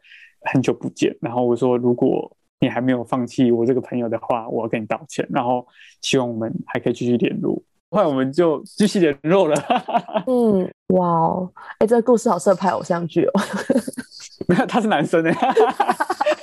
[0.50, 5.66] 很久不见，然后我说如果你还没有放弃我这个朋友的话，我要跟你道歉，然后
[6.00, 7.60] 希望我们还可以继续联络。
[7.90, 9.56] 后来我们就继续联络了。
[10.26, 13.32] 嗯，哇哦，哎，这个故事好适合拍偶像剧哦，
[14.46, 15.34] 没有，他是男生哎。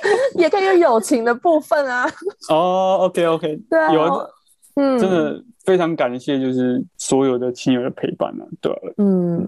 [0.36, 2.06] 也可以有友情的部分啊。
[2.48, 4.30] 哦，OK OK，对啊，有，
[4.74, 9.46] 嗯，真的非常感谢，就是所有的亲友的陪伴啊，对啊嗯，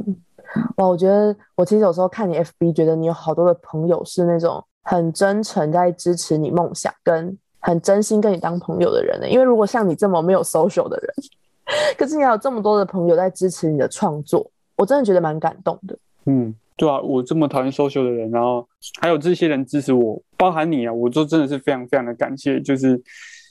[0.77, 9.29] 哇，我觉得我其实有时候看你 FB，觉得你有好多的朋友是那种很真诚在支持你梦想，跟很真心跟你当朋友的人呢。
[9.29, 11.15] 因为如果像你这么没有 social 的人，
[11.99, 15.95] 可是你还有这么多的朋友在支持你的创作，我真的觉得蛮感动的。
[16.25, 18.67] 嗯，对啊，我这么讨厌 social 的人，然后
[18.99, 22.99] 还有这些人支持我，包含你啊，我都真的是非常非常的感谢，就是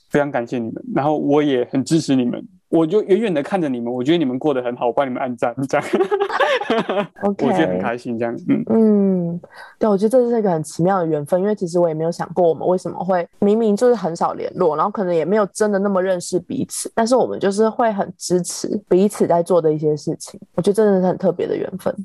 [0.10, 5.88] 非常感谢你们，然后我也很支持你们，我就远远的看着你们，我觉得你们过得很好，我帮你们按赞，这样。
[7.24, 8.64] 我觉得很开心，这样，嗯。
[8.70, 9.42] 嗯，
[9.80, 21.96] 对，我觉得这是一个很奇妙的缘分，因为其实我也没有想过我们为什么会明明就是很少联络，然后可能也没有真的那么认识彼此，但是我们就是会很支持彼此在做的一些事情，我觉得真的是很特别的缘分。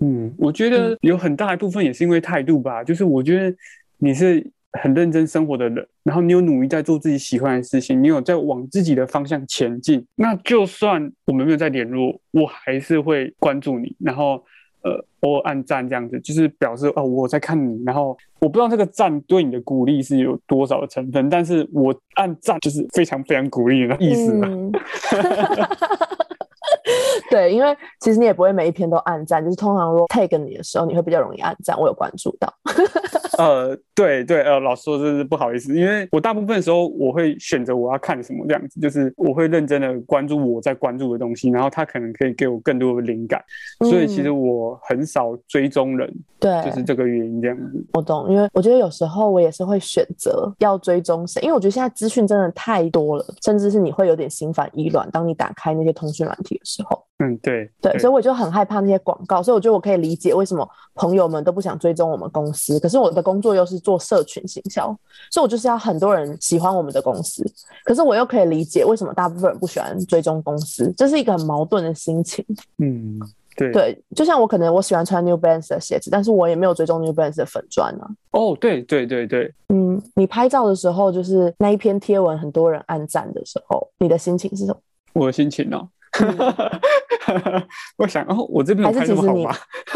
[0.00, 3.56] 嗯，我觉得有很大一部分也是因为态度吧，就是我觉得
[3.96, 14.44] 你是很认真生活的人，然后你有努力在做自己喜欢的事情，你有在往自己的方向前进，那就算我们没有在联络，我还是会关注你，然后
[14.82, 24.48] 呃偶尔按赞这样子，就是表示哦我在看你，然后我不知道这个赞对你的鼓励是有多少的成分，但是我按赞就是非常非常鼓励的意思啊。
[24.50, 24.72] 嗯
[27.30, 31.78] 对，因为其实你也不会每一篇都按赞，就是通常如果 tag 你的时候，你会比较容易按赞。
[31.78, 32.52] 我有关注到。
[33.38, 43.42] 呃，对对，呃，老实说，真是不好意思，因为我大部分时候我会选择我要看什么这样子，就是我会认真的关注我在关注的东西，然后他可能可以给我更多的灵感，
[43.88, 47.82] 所以其实我很少追踪人，对，就是这个原因这样子。
[47.94, 55.10] 我懂，因为我觉得有时候我也是会选择要追踪谁，因为我觉得现在资讯真的太多了，甚至是你会有点心烦意乱。
[55.10, 62.78] 当你打开那些通讯软体的时候，嗯，对对，所以我就很害怕那些广告，所以我觉得我可以理解为什么朋友们都不想追踪我们公司。
[62.80, 64.86] 可是我的工作又是做社群行销，
[65.30, 67.44] 所以我就是要很多人喜欢我们的公司。
[67.84, 72.44] 可是我又可以理解为什么大部分人不喜欢追踪公司，这是一个很矛盾的心情。
[72.78, 73.18] 嗯，
[73.56, 78.08] 对对，就像我可能我喜欢穿 New Balance 的鞋子，但是我也没有追踪 New Balance 的粉砖啊。
[78.30, 84.80] 哦，对对对对，嗯，你拍照的时候，就是那一篇贴文很多人按赞的时候，你的心情是什么？
[85.12, 85.88] 我的心情哦。
[87.96, 89.54] 我想哦，我这边拍那么好吗？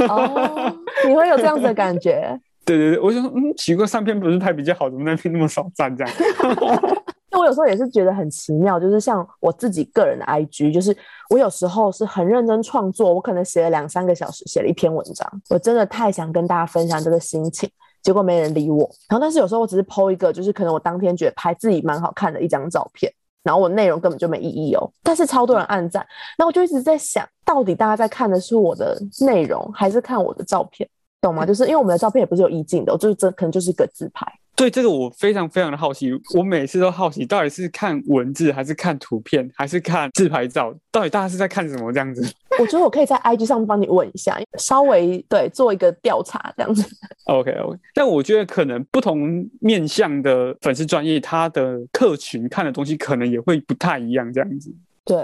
[0.08, 2.38] 哦，你会有这样子的感觉？
[2.64, 6.14] 对对对，我就说，嗯，奇怪，上篇不是拍比较好，怎么那篇那么少赞这样？
[7.34, 10.96] 因为我有时候也是觉得很奇妙，就是像我自己个人的 IG，就是
[11.30, 17.68] 我有时候是很认真创作，我可能写了两三个小时，写了一篇文章，我真的太想跟大家分享这个心情，
[18.02, 18.88] 结果没人理我。
[19.08, 23.12] 然后，但是有时候我只是 PO 一个，就是可能我当天觉得拍自己蛮好看的一张照片，
[23.44, 26.04] 然后我内容根本就没意义哦，但是超多人按赞，
[26.36, 30.88] 那我就一直在想，到底大家在看的是我的内容，还是看我的照片？
[31.20, 31.46] 懂吗？
[31.46, 34.26] 就是因为我们的照片也不是有意境的，就是这可能就是一个自拍。
[34.56, 42.22] 对这个我非常非常的好奇，我每次都好奇，到底是看文字还是看图片，还是看自拍照，到底大家是在看什么这样子？
[42.60, 46.88] 我觉得我可以在 IG 上帮你问一下，稍微对做一个调查这样子。
[47.26, 54.72] OK OK，但我觉得可能不同面向的粉丝专业，他的客群看的东西可能也会不太一样这样子。
[55.04, 55.16] 对，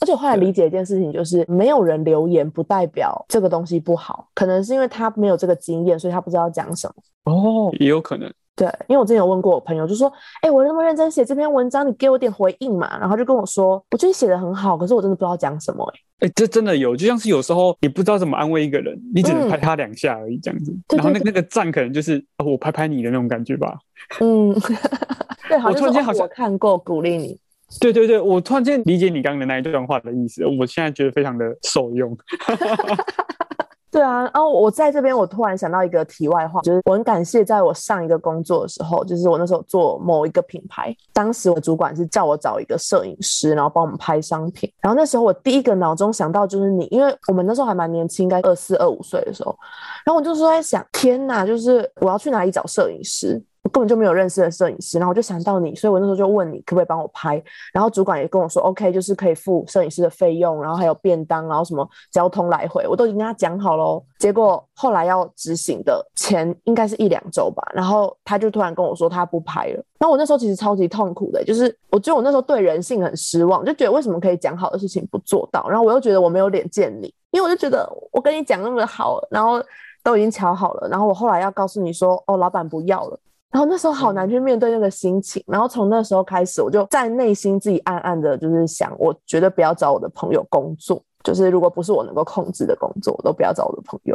[0.00, 7.32] 而且我后来理解一件事情，就是没有人留言不代表这个东西不好，可能是因为他没有这个经验，所以他不知道讲什么。
[7.32, 8.30] 哦，也有可能。
[8.56, 20.74] 对，因为我之前有问过我朋友，就说：“哎、我那么认真写这篇文章，你给我点回应嘛。”然后就跟我说：“我觉得你写的很好，可是我真的不知道讲什么、欸。”哎，这真的有，就像是有时候你不知道怎么安慰一个人，你只能嗯拍他两下而已，这样子。
[20.96, 23.76] 然后那那个赞可能就是、哦、我拍拍你的那种感觉吧。
[24.20, 24.54] 嗯，
[25.46, 27.38] 对，好我像是哦突然间好像我看过鼓励你。
[27.78, 32.16] 对对对，我突然间理解你刚刚的那一段话的意思，我现在觉得非常的受用。
[33.96, 44.70] 对啊，然后我在这边，我突然想到一个题外话，就是我很感谢，在我上一个工作的时候，就是我那时候做某一个品牌，当时我的主管是叫我找一个摄影师，然后帮我们拍商品。
[44.82, 49.58] 然后那时候我第一个脑中想到就是你，因为我们那时候还蛮年轻，应该二四二五岁的时候，
[50.04, 53.42] 然后我就说在想，天哪，就是我要去哪里找摄影师？
[53.68, 64.02] 根本就没有认识的摄影师，然后我就想到你，所以我那时候就问你可不可以帮我拍，然后主管也跟我说 OK，就是可以付摄影师的费用，然后还有便当，然后什么交通来回，我都已经跟他讲好喽。
[64.18, 69.84] 结果后来要执行的前应该是一两周吧，然后他就突然跟我说他不拍了。
[69.98, 79.62] 然后我那时候其实超级痛苦的，就是我觉得我那时候对人性很失望，就觉得为什么可以讲好的事情不做到，然后我又觉得我没有脸见你，因为我就觉得我跟你讲那么好，然后
[80.02, 83.18] 都已经瞧好了，然后我后来要告诉你说哦，老板不要了。
[83.56, 94.14] 然后那时候好难去面对那个心情，然后从那时候开始，我就在内心自己暗暗的，就是想，我绝对不要找我的朋友工作，就是如果不是我能够控制的工作，我都不要找我的朋友，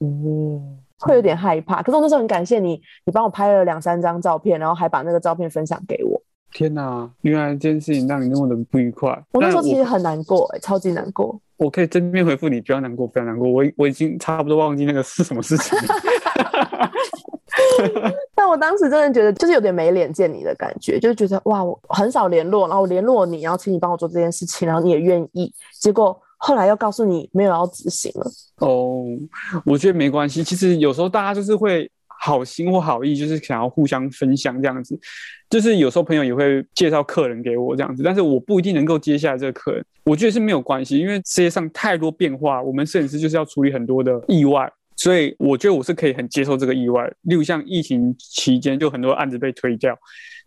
[0.00, 1.82] 嗯，会有点害怕。
[1.82, 6.20] 可是我那时候很感谢你，你帮我拍了两三张照片，然后还把那个照片分享给我。
[6.52, 9.08] 天哪，原来这件事情让你那么的不愉快。
[9.32, 11.40] 我那时候其实很难过、欸，超级难过。
[11.56, 13.48] 我可以正面回复你，不要难过，不要难过。
[13.48, 15.84] 我我已经差不多忘记那个是什么事情了。
[18.34, 28.30] 但我当时真的觉得，就是有点没脸见你的感觉，就是觉得哇，我很少联络，然后我联络你，然后请你帮我做这件事情，然后你也愿意，结果后来又告诉你没有要执行了。
[28.58, 29.04] 哦，
[29.64, 30.44] 我觉得没关系。
[30.44, 34.98] 其实有时候大家就是会好心或好意，就是想要互相分享这样子。
[35.50, 39.84] 就是有时候朋友也会介绍客人给我这样子，但是我不一定能够接下来这个客人。
[40.04, 44.70] 我觉得是没有关系，因为世界上太多变化，我们摄影师就是要处理很多的意外。
[44.96, 49.96] 所以我觉得我是可以很接受这个意外，例如像疫情期间就很多案子被推掉，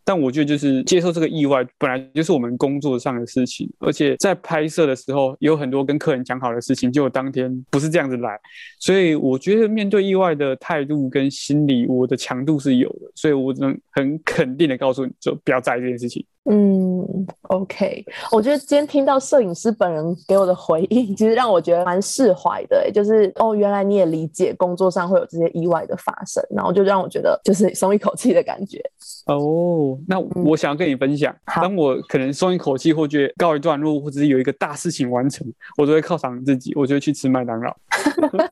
[0.04, 8.40] 但我觉得就是接受这个意外本来就是我们工作上的事情，而且在拍摄的时候有很多跟客人讲好的事情，结果当天不是这样子来，
[8.80, 16.26] 所以我觉得面对意外的态度跟心理，我的强度是有的，所以我能很肯定的告诉你，就不要在意这件事情。
[16.50, 17.06] 嗯
[17.50, 28.82] ，OK，我觉得今天听到摄影师本人给我的回应，其实让我觉得蛮释怀的欸，就是哦，原来你也理解工作上会有这些意外的发生，然后就让我觉得就是松一口气的感觉。
[29.26, 35.46] 哦，那我想要跟你分享，好当我可能松一口气，或觉得告一段落，或者是有一个大事情完成，
[35.78, 37.76] 我都会犒赏自己，我就会去吃麦当劳。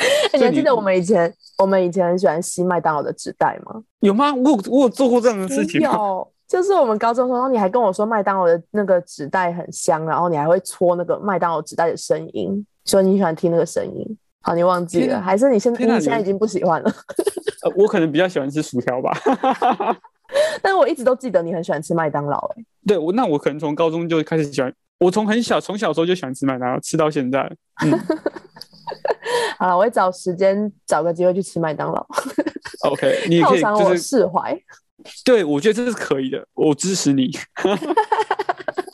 [0.32, 3.82] 欸你还记得我们以前我们以前很喜欢吸麦当劳的纸袋吗？
[4.00, 4.32] 有吗？
[4.34, 5.92] 我有我有做过这样的事情吗？
[5.92, 14.18] 有，就是我们高中的时候，你还跟我说麦当劳的那个纸袋很香，然后你还会搓那个麦当劳纸袋的声音，说你喜欢听那个声音。
[14.42, 16.90] 好，你忘记了，还是你现在你你现在已经不喜欢了？
[17.62, 19.16] 呃，我可能比较喜欢吃薯条吧。
[20.60, 27.40] 但是我一直都记得你很喜欢吃麦当劳、欸，对，我那我可能从高中就开始喜欢，我从很小从小时候就喜欢吃麦当劳，吃到现在。
[27.84, 27.92] 嗯
[29.56, 32.04] 好了，我会找时间找个机会去吃麦当劳
[32.88, 34.58] ，，OK，你也我就是释怀。
[35.24, 37.30] 对我觉得这是可以的，我支持你。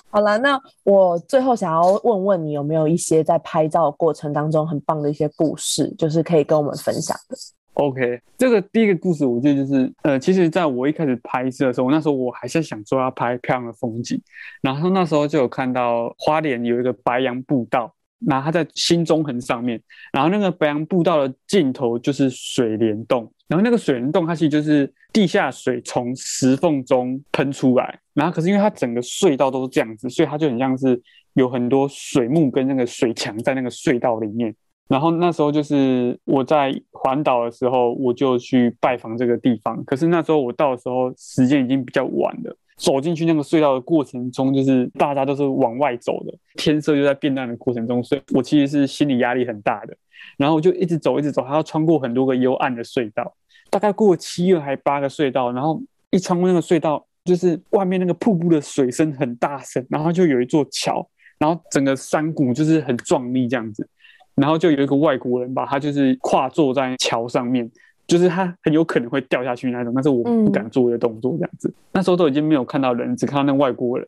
[0.08, 7.36] 好了，那我最后想要问问你，有没有一些在拍照的过程当中很棒的一些故事，就是可以跟我们分享的
[7.74, 14.18] ？OK，这个第一个故事，我觉得就是，呃，其实在我一开始拍摄的时候，那时候我还是想说要拍漂亮的风景，
[14.62, 17.94] 然后那时候就有看到花莲有一个白杨步道，
[18.26, 19.78] 然后它在新中横上面，
[20.10, 31.00] 然后那个白杨步道的尽头就是水帘洞，然后那个水帘洞它其实就是地下水从石缝中喷出来，然后可是因为它整个隧道都是这样子，所以它就很像是
[31.34, 34.54] 有很多水幕跟那个水墙在那个隧道里面。
[34.88, 39.82] 然后那时候就是我在环岛的时候，我就去拜访这个地方。
[39.84, 42.56] 可是那时候我到的时候，时间已经比较晚了。
[42.76, 49.96] 走进去那个隧道的过程中，就是大家都是往外走的，天色就在变暗的过程中，所以我其实是心理压力很大的。
[50.36, 53.34] 然后我就一直走，一直走，还要穿过很多个幽暗的隧道。
[53.70, 61.06] 大概过七个还八个隧道，然后一穿过那个隧道，就是外面那个瀑布的水声很大声，然后就有一座桥，
[61.38, 63.88] 然后整个山谷就是很壮丽这样子，
[64.34, 67.70] 然后就有一个外国人吧，他就是跨坐在桥上面。
[68.06, 71.72] 就是他很有可能会掉下去那种，但是我不敢做的动作这样子。
[71.92, 74.06] 那时候都已经没有看到人，只看到那外国人，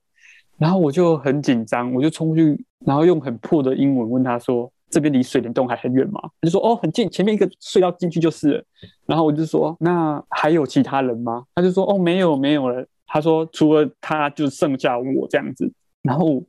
[0.57, 8.65] 然后我就很紧张，我就冲过去，然后用很破的英文问他说：“这边离水帘洞还很远吗？”他就说：“哦，很近，前面一个隧道进去就是了。”
[9.07, 15.71] 然后我就说：“那还有其他人吗？”他就说：“哦，没有，没有了。”他说：“除了他，就剩下我这样子。”
[16.03, 16.43] 然后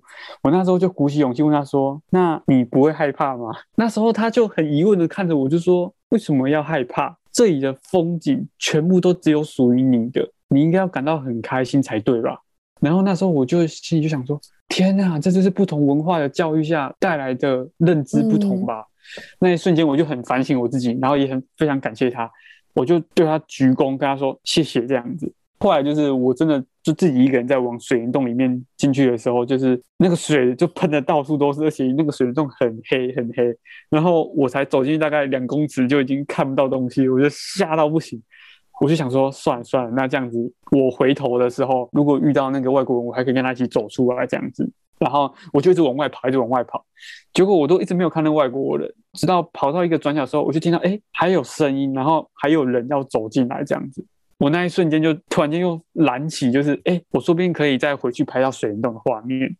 [0.43, 12.37] 我那时候就鼓起勇气问他说：“那你不会害怕吗？” 那时候他就很疑问的看着我，就说：“为什么要害怕？”这里的风景全部都只有属于你的，你应该要感到很开心才对吧？
[12.81, 14.37] 然后那时候我就心里就想说：
[14.67, 18.83] 天啊，这就是不同文化的教育下带来的认知不同吧？
[19.39, 22.29] 那一瞬间我就很反省我自己，然后也很非常感谢他，
[22.73, 25.31] 我就对他鞠躬，跟他说谢谢这样子。
[25.59, 33.55] 后来就是我真的就自己一个人在往水帘洞里面进去的时候，就是那个水就喷的到处都是，而且那个水帘洞很黑很黑。
[33.89, 38.21] 然后我才走进去大概两公尺就已经看不到东西，我就吓到不行。
[38.81, 40.37] 我就想说算了算了，那这样子
[40.71, 44.71] 我回头的时候，如果遇到那个外国人，我还可以跟他一起走出来这样子。
[44.97, 46.85] 然后我就一直往外跑，一直往外跑。
[47.33, 54.05] 结果我都一直没有看到外国人，直到跑到一个转角的时候，我就听到哎还有声音，然后还有人要走进来这样子。
[54.39, 59.53] 我那一瞬间就突然间又燃起，就是哎，我说不定可以再回去拍到水帘洞的画面，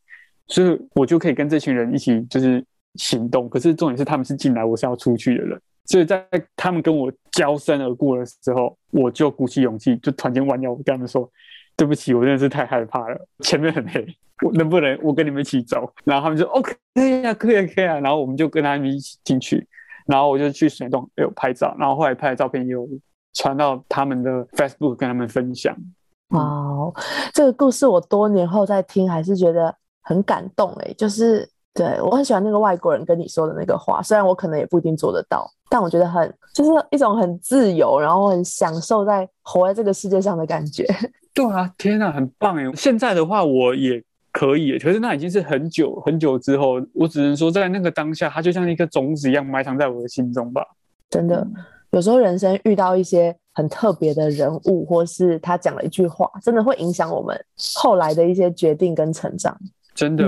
[0.47, 2.63] 所以我就可以跟这群人一起就是
[2.95, 3.49] 行动。
[3.49, 6.25] 可是重点是他们是进来，我是要出去的人，所以在
[6.55, 11.30] 他们跟我交身而过的时候，我就鼓起勇气，就突然间弯腰跟他们说
[11.75, 14.07] ：“对不起，我真的是太害怕了，前面很黑，
[14.45, 16.71] 我能不能我跟你们一起走？”然后他们就 OK
[17.25, 19.67] 啊，可以啊可以啊，然后我们就跟他们一起进去，
[20.07, 22.88] 然后我就去水帘洞有拍照，然后后来拍的照片也有。
[23.34, 25.75] 传到他们的 Facebook 跟他们分享。
[26.30, 26.91] 哇，
[27.34, 30.93] 这个故事我多年后再听，还是觉得很感动哎。
[30.97, 40.86] 就是对我很喜欢那个外国人跟你说的那个话，虽然我可能也不一定做得到，但我觉得很就是一种很自由，然后很享受在活在这个世界上的感觉。
[41.34, 42.71] 对啊，天哪，很棒哎！
[42.75, 50.63] 现在的话我也可以，可是那已经是很久很久之后，我只能说在那个当下，它就像一颗种子一样埋藏在我的心中吧。
[51.09, 51.47] 真的。
[51.91, 57.35] 有时候人生遇到一些很特别的人物，或是他讲了一句话，真的会影响我们
[57.75, 59.57] 后来的一些决定跟成长。
[59.95, 60.23] 真的，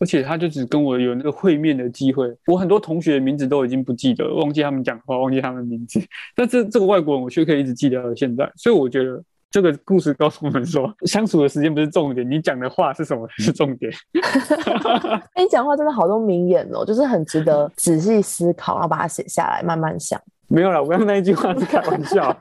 [0.00, 6.00] 而且他就只跟我有那个会面的机会，我很多同学的名字都已经不记得，忘记他们讲话，忘记他们名字。
[6.36, 8.50] 但这这个外国人我却可以一直记得到现在。
[8.56, 13.92] 所以我觉得这个故事告诉我们说，相处的时间不是重点，你讲的话是什么才是重点。
[15.36, 20.18] 你讲话真的好多名言哦，就是很值得仔细思考，然后把它写下来，慢慢想。
[20.48, 22.36] 没有了，我刚刚那一句话是开玩笑。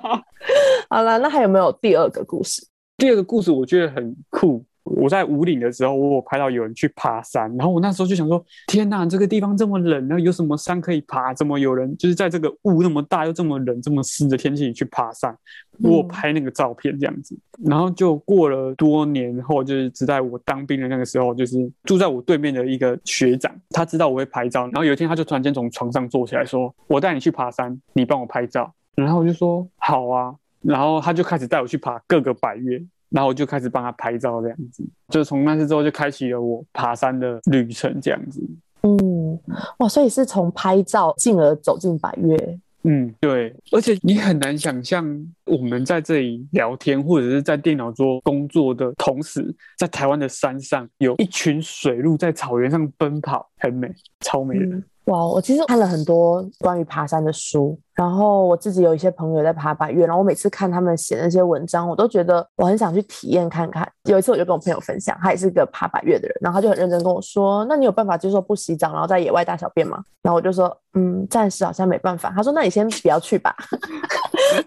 [0.88, 2.66] 好了，那还有没有第二个故事？
[2.98, 4.64] 第二个故事我觉得很酷。
[4.96, 11.32] 我在五岭的时候，我有拍到有人去爬山，然后我那时候就想说：天哪，这个地方这么冷，然后有什么山可以爬？
[11.34, 15.36] 怎么有人就是在这个雾那么大又这么冷、这么湿的天气里去爬山？
[15.80, 28.72] 我拍那个照片这样子，然后就过了多年后，就是只在我当兵的那个时候，就是住在我对面的一个学长，他知道我会拍照，然后有一天他就突然间从床上坐起来说：我带你去爬山，你帮我拍照。
[28.96, 32.82] 然后我就说好啊，然后他就开始带我去爬各个百岳。
[33.10, 38.42] 然后我就开始帮他拍照，这样子，就从那次之后就开启了我爬山的旅程，这样子。
[38.82, 39.38] 嗯，
[39.78, 42.58] 哇，所以是从拍照进而走进百越。
[42.84, 45.04] 嗯，对，而且你很难想象，
[45.44, 54.80] 我们在这里聊天或者是在电脑桌工作的同时，在台湾的山上有一群水鹿在草原上奔跑，很美，超美的。
[55.08, 63.90] 哇，我其实看了很多关于爬山的书，然后我自己有一些朋友在爬百越，然后我每次看他们写那些文章，我都觉得我很想去体验看看。
[64.04, 73.54] 有一次我就跟我朋友分享，他也是个爬百越的人，然后他就很认真跟我说：“那你有办法接受不洗澡，然后在野外大小便吗？”然后我就说：“嗯，暂时好像没办法。”他说：“那你先不要去吧。”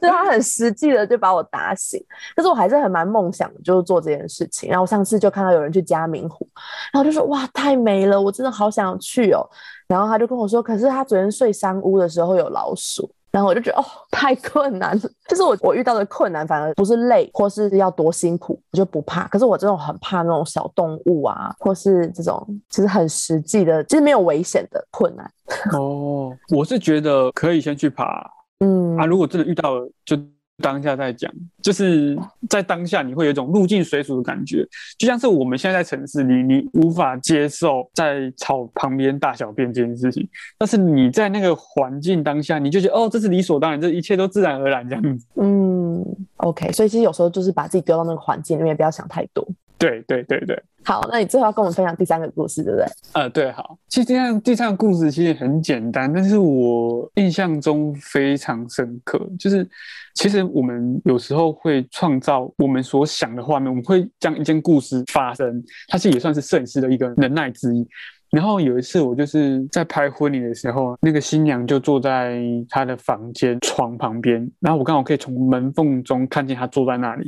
[0.02, 2.04] 就他很实际的就把我打醒，
[2.36, 4.70] 但是我还是很蛮梦想，就是做这件事情。
[4.70, 6.48] 然后我上次就看到有人去嘉明湖，
[6.92, 9.48] 然后就说：“哇，太美了，我真的好想去哦。”
[9.92, 15.02] 然后他就跟我说：“可是他昨天睡山屋的时候有老鼠。”然后我就觉得哦，太困难了。
[15.28, 19.28] 就是我我遇到的困难，反而不是累或是要多辛苦，我就不怕。
[19.28, 25.30] 可是我这种很怕那种小动物啊，或是这种其实很实际的，其实没有危险的困难。
[25.78, 28.26] 哦，我是觉得可以先去爬。
[28.60, 30.18] 嗯啊，如果真的遇到了，就
[30.62, 31.30] 当下在讲，
[31.62, 34.66] 就是在当下你会有一种入境水土的感觉，
[34.97, 40.26] 就像是我们现在在城市里，你无法接受在草旁边大小便这件事情，
[40.57, 45.26] 但是你在那个环境当下，你就觉得哦，这是理所当然，这一切都自然而然这样子。
[45.36, 46.05] 嗯
[46.38, 49.45] ，OK，所以其实有时候就是把自己丢到那个环境里面，不要想太多。
[49.82, 52.86] 对对对对，好，那你最后要跟我们分享第三个故事，对不对？
[53.14, 53.76] 呃，对，好。
[53.90, 59.20] 其实第三第三个故事其实很简单，但是我印象中非常深刻。
[59.40, 59.68] 就是
[60.14, 67.84] 其实我们有时候会创造我们所想的画面，我们会将一件故事发生，它其实也算是摄影师的一个能耐之一。
[68.30, 77.28] 然后有一次我就是在拍婚礼的时候，那个新娘就坐在她的房间床旁边，然后我刚好可以从门缝中看见她坐在那里。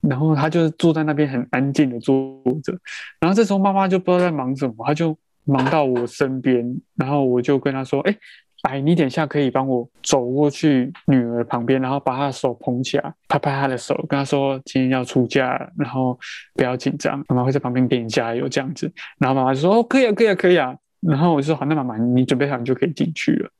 [0.00, 2.72] 然后他就坐在那边很安静的坐着，
[3.20, 8.16] 然后这时候妈妈就不知道在忙什么，他就忙到我身边，然后我就跟他说：“哎，
[8.62, 16.18] 哎，你等一下可以帮我走过去女儿旁边，然后把她的手捧起来，拍拍她的手，跟她说今天要出嫁，然后
[16.54, 23.50] 不要紧张，妈妈会在旁边给你加油这样子。”然后妈妈就说：“哦，可以啊，可以啊，可以啊。”然后我就说：“好，那妈妈你准备好，你就可以进去了。”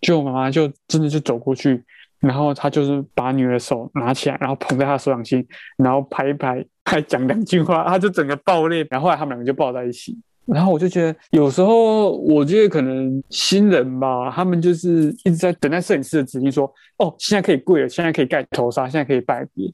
[0.00, 1.82] 就妈妈就真的就走过去。
[2.22, 5.44] 然后他就是把女儿手拿起来，然后捧在他手掌心，
[5.76, 8.86] 然后拍一拍，还讲两句话，他就整个爆裂。
[8.88, 10.16] 然后后来他们两个就抱在一起。
[10.46, 19.72] 然后我就觉得，有时候我觉得可能新人吧，他们就是一直在等待摄影师的指令，说：“哦，现在可以跪了，现在可以盖头纱，现在可以拜别。”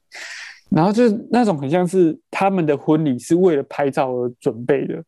[0.69, 5.03] 然后就是那种很像是他们的婚礼是为了拍照而准备的。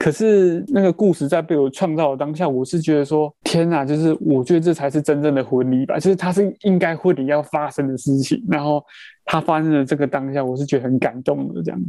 [0.00, 8.82] 可是那个故事在被我创造的当下，我是觉得说，天哪，就是我觉得这才是真正的婚礼吧，就是它是应该婚礼要发生的事情，然后
[9.26, 11.86] 它发生的这个当下，我是觉得很感动的这样子。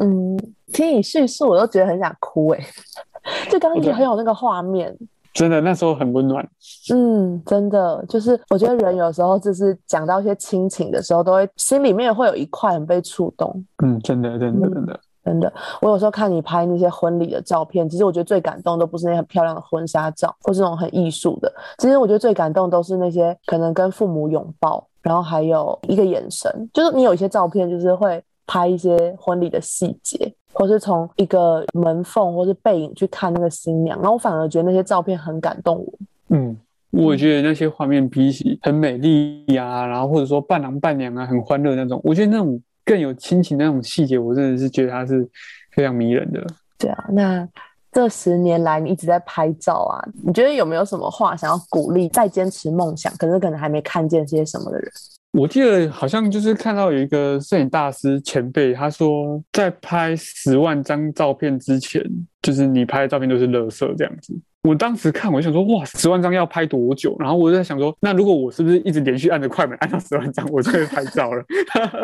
[0.00, 0.36] 嗯，
[0.72, 2.60] 听你叙述，我都觉得很想哭哎，
[3.48, 4.92] 就刚刚 很有那个画面，
[5.32, 6.44] 真的那时候很温暖。
[6.92, 13.64] 嗯，真的就是我觉得人有时候就是讲到一些亲情的时候，都会心里面会有一块很被触动。
[13.84, 14.98] 嗯，真的，真的，真的。
[15.24, 21.52] 真的，我有时候看你拍那些婚礼的照片，其实我觉得最感动都不是那些很漂亮的婚纱照，或是那种很艺术的。
[21.78, 26.68] 其实我觉得最感动都是那些可能跟父母拥抱，然后还有一个眼神。
[26.72, 35.92] 就是你有一些照片，就是会拍一些婚礼的细节，或是从一个门缝或是背影去看那个新娘，然后我反而觉得那些照片很感动我。
[36.30, 36.56] 嗯，
[36.90, 42.60] 我觉得那些画面比起很美丽呀，然后或者说伴郎伴娘啊很欢乐那种，我觉得那种。
[42.84, 45.28] 更有亲情那种细节，我真的是觉得他是
[45.72, 46.44] 非常迷人的。
[46.78, 47.48] 对啊，那
[47.92, 54.90] 这十年来你一直在拍照啊，你觉得有没有什么话想要鼓励再坚持梦想，可是可能还没看见些什么的人？
[55.32, 62.02] 我记得好像就是看到有一个摄影大师前辈，他说在拍十万张照片之前，
[62.42, 64.38] 就是你拍的照片都是垃圾这样子。
[64.62, 67.16] 我当时看，我就想说，哇，十万张要拍多久？
[67.18, 71.44] 然后我就在想说，那如果我是不是一直连续按着快门按到十万张，我就会拍照了？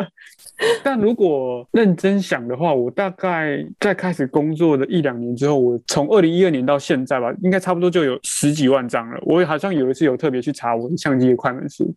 [0.83, 9.17] 但如果认真想的话，我大概在开始工作的一两年之后，我从二零一二年到现在吧，应该差不多就有十几万张了。
[9.21, 11.95] 我好像有一次有特别去查我的相机的快门数。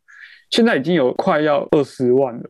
[0.52, 2.42] 现在已经有快要二十万了，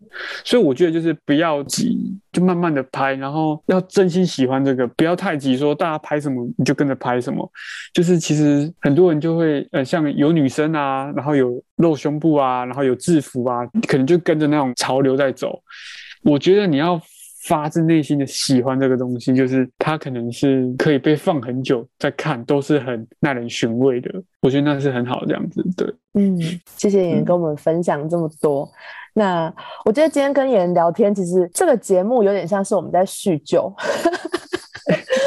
[0.45, 7.51] 所以我觉得就是不要急，就慢慢的拍，然后要真心喜欢这个，不要太急，说大家拍什么你就跟着拍什么。
[7.95, 15.59] 就是其实很多人就会呃，像有女生啊，然后有露胸部啊，然后有制服啊，可能就跟着那种潮流在走。
[16.23, 17.01] 我觉得你要。
[17.43, 24.11] 发自内心的喜欢这个东西，就是它可能是可以被放很久再看，都是很耐人寻味的。
[24.41, 25.65] 我觉得那是很好这样子。
[25.77, 26.39] 对，嗯，
[26.77, 28.71] 谢谢妍跟我们分享这么多。
[29.15, 29.53] 那
[29.85, 33.73] 我觉得今天跟妍聊天，其实这个节目有点像是我们在叙旧。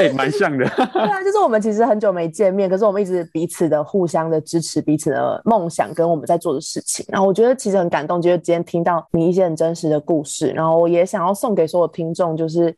[0.00, 0.64] 哎，蛮像的。
[0.92, 7.04] 对啊，就是我们其实很久没见面，可是我们一直彼此的互相的支持，彼此的梦想跟我们在做的事情。
[7.08, 12.74] 然后我觉得其实很感动，就是今天听到你一些很真实的故事，然后我也想要送给所有听众，就是。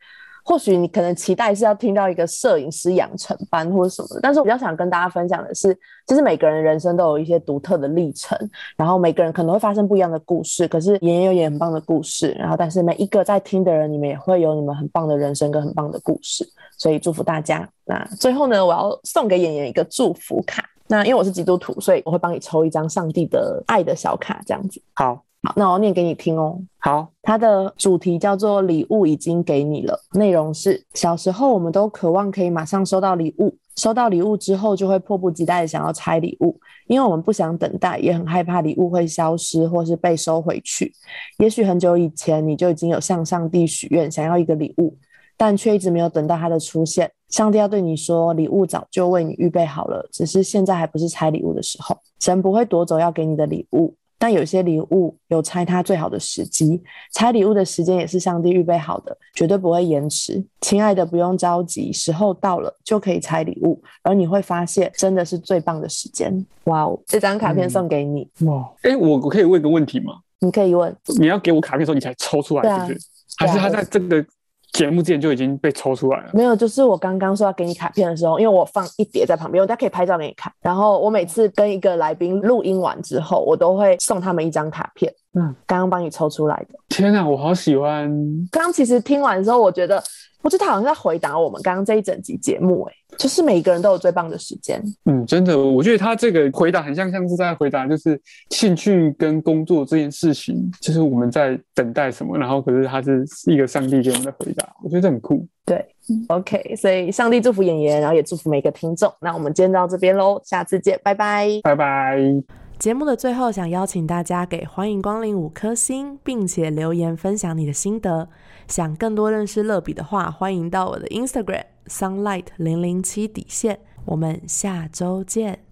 [0.48, 8.34] 或许你可能期待是要听到一个摄影师养成班或者什么的，但是我比较想跟大家分享的是，其实每个人人生都有一些独特的历程，
[8.74, 17.68] 然后每个人可能会发生不一样的故事，可是也有也很棒的故事，然后但是每一个在听的人，你们也会有你们很棒的人生跟很棒的故事，所以祝福大家。
[17.84, 20.64] 那最后呢，我要送给演员一个祝福卡。
[20.86, 24.80] 那因为我是基督徒，所以我会帮你抽一张上帝的爱的小卡，这样子。
[24.94, 25.22] 好。
[25.42, 26.60] 好，那我念给你听哦。
[26.78, 29.98] 好，它的主题叫做“礼物已经给你了”。
[30.14, 36.58] 内容是：小时候我们都渴望可以马上收到礼物，收到礼物之后就会迫不及待的想要拆礼物，
[36.88, 40.92] 因为我们不想等待，也很害怕礼物会消失或是被收回去。
[41.38, 44.96] 也许很久以前你就已经有向上帝许愿，想要一个礼物，
[45.36, 47.08] 但却一直没有等到它的出现。
[47.28, 51.96] 上帝要对你说，礼物早就为你预备好了，只是现在还不是拆礼物的时候。
[52.18, 53.94] 神不会夺走要给你的礼物。
[54.18, 56.82] 但有些礼物有拆它最好的时机，
[57.14, 60.44] 拆礼物的时间也是上帝预备好的，绝对不会延迟。
[60.60, 66.44] 亲爱的，不用着急，时候到了就可以拆礼物，而你会发现真的是最棒的时间。
[66.64, 70.14] 哇哦，这张卡片送给你，哇，哎，我我可以问个问题吗？
[70.40, 73.06] 你可以问，你要给我卡片的时候你才抽出来，是不是？
[73.38, 74.24] 还是他在这个
[74.72, 76.30] 节目之前就已经被抽出来了？
[76.32, 80.52] 没有，就是我刚刚说要给你卡片的时候，因为我放一叠在旁边，我大家可以拍照给你看。
[80.60, 86.78] 然后我每次跟一个来宾录音完之后，我都会送他们一张卡片，嗯，刚刚帮你抽出来的。
[86.88, 88.08] 天啊，我好喜欢！
[88.50, 90.02] 刚刚其实听完之后，我觉得，
[90.42, 94.82] 我觉得他好像在回答我们刚刚这一整集节目、欸，就是每一个人都有最棒的时间。
[95.04, 98.20] 嗯，真的，我觉得他这个回答很像像是在回答，就是
[98.50, 105.46] 兴趣跟工作这件事情，就是我们在等待什么，然后可是他是一个上帝给我们的回答，我觉得这很酷。
[105.66, 105.84] 对
[106.28, 109.12] ，OK，所以上帝祝福演员，然后也祝福每个听众。
[109.20, 111.46] 那我们今天到这边喽，下次见，拜拜。
[111.62, 112.67] 拜拜。
[112.78, 118.28] 节目的最后，想邀请大家给欢迎光临五颗星，并且留言分享你的心得。
[118.68, 123.80] 想更多认识乐比的话，欢迎到我的 Instagram sunlight 零零七底线。
[124.04, 125.67] 我们下周见。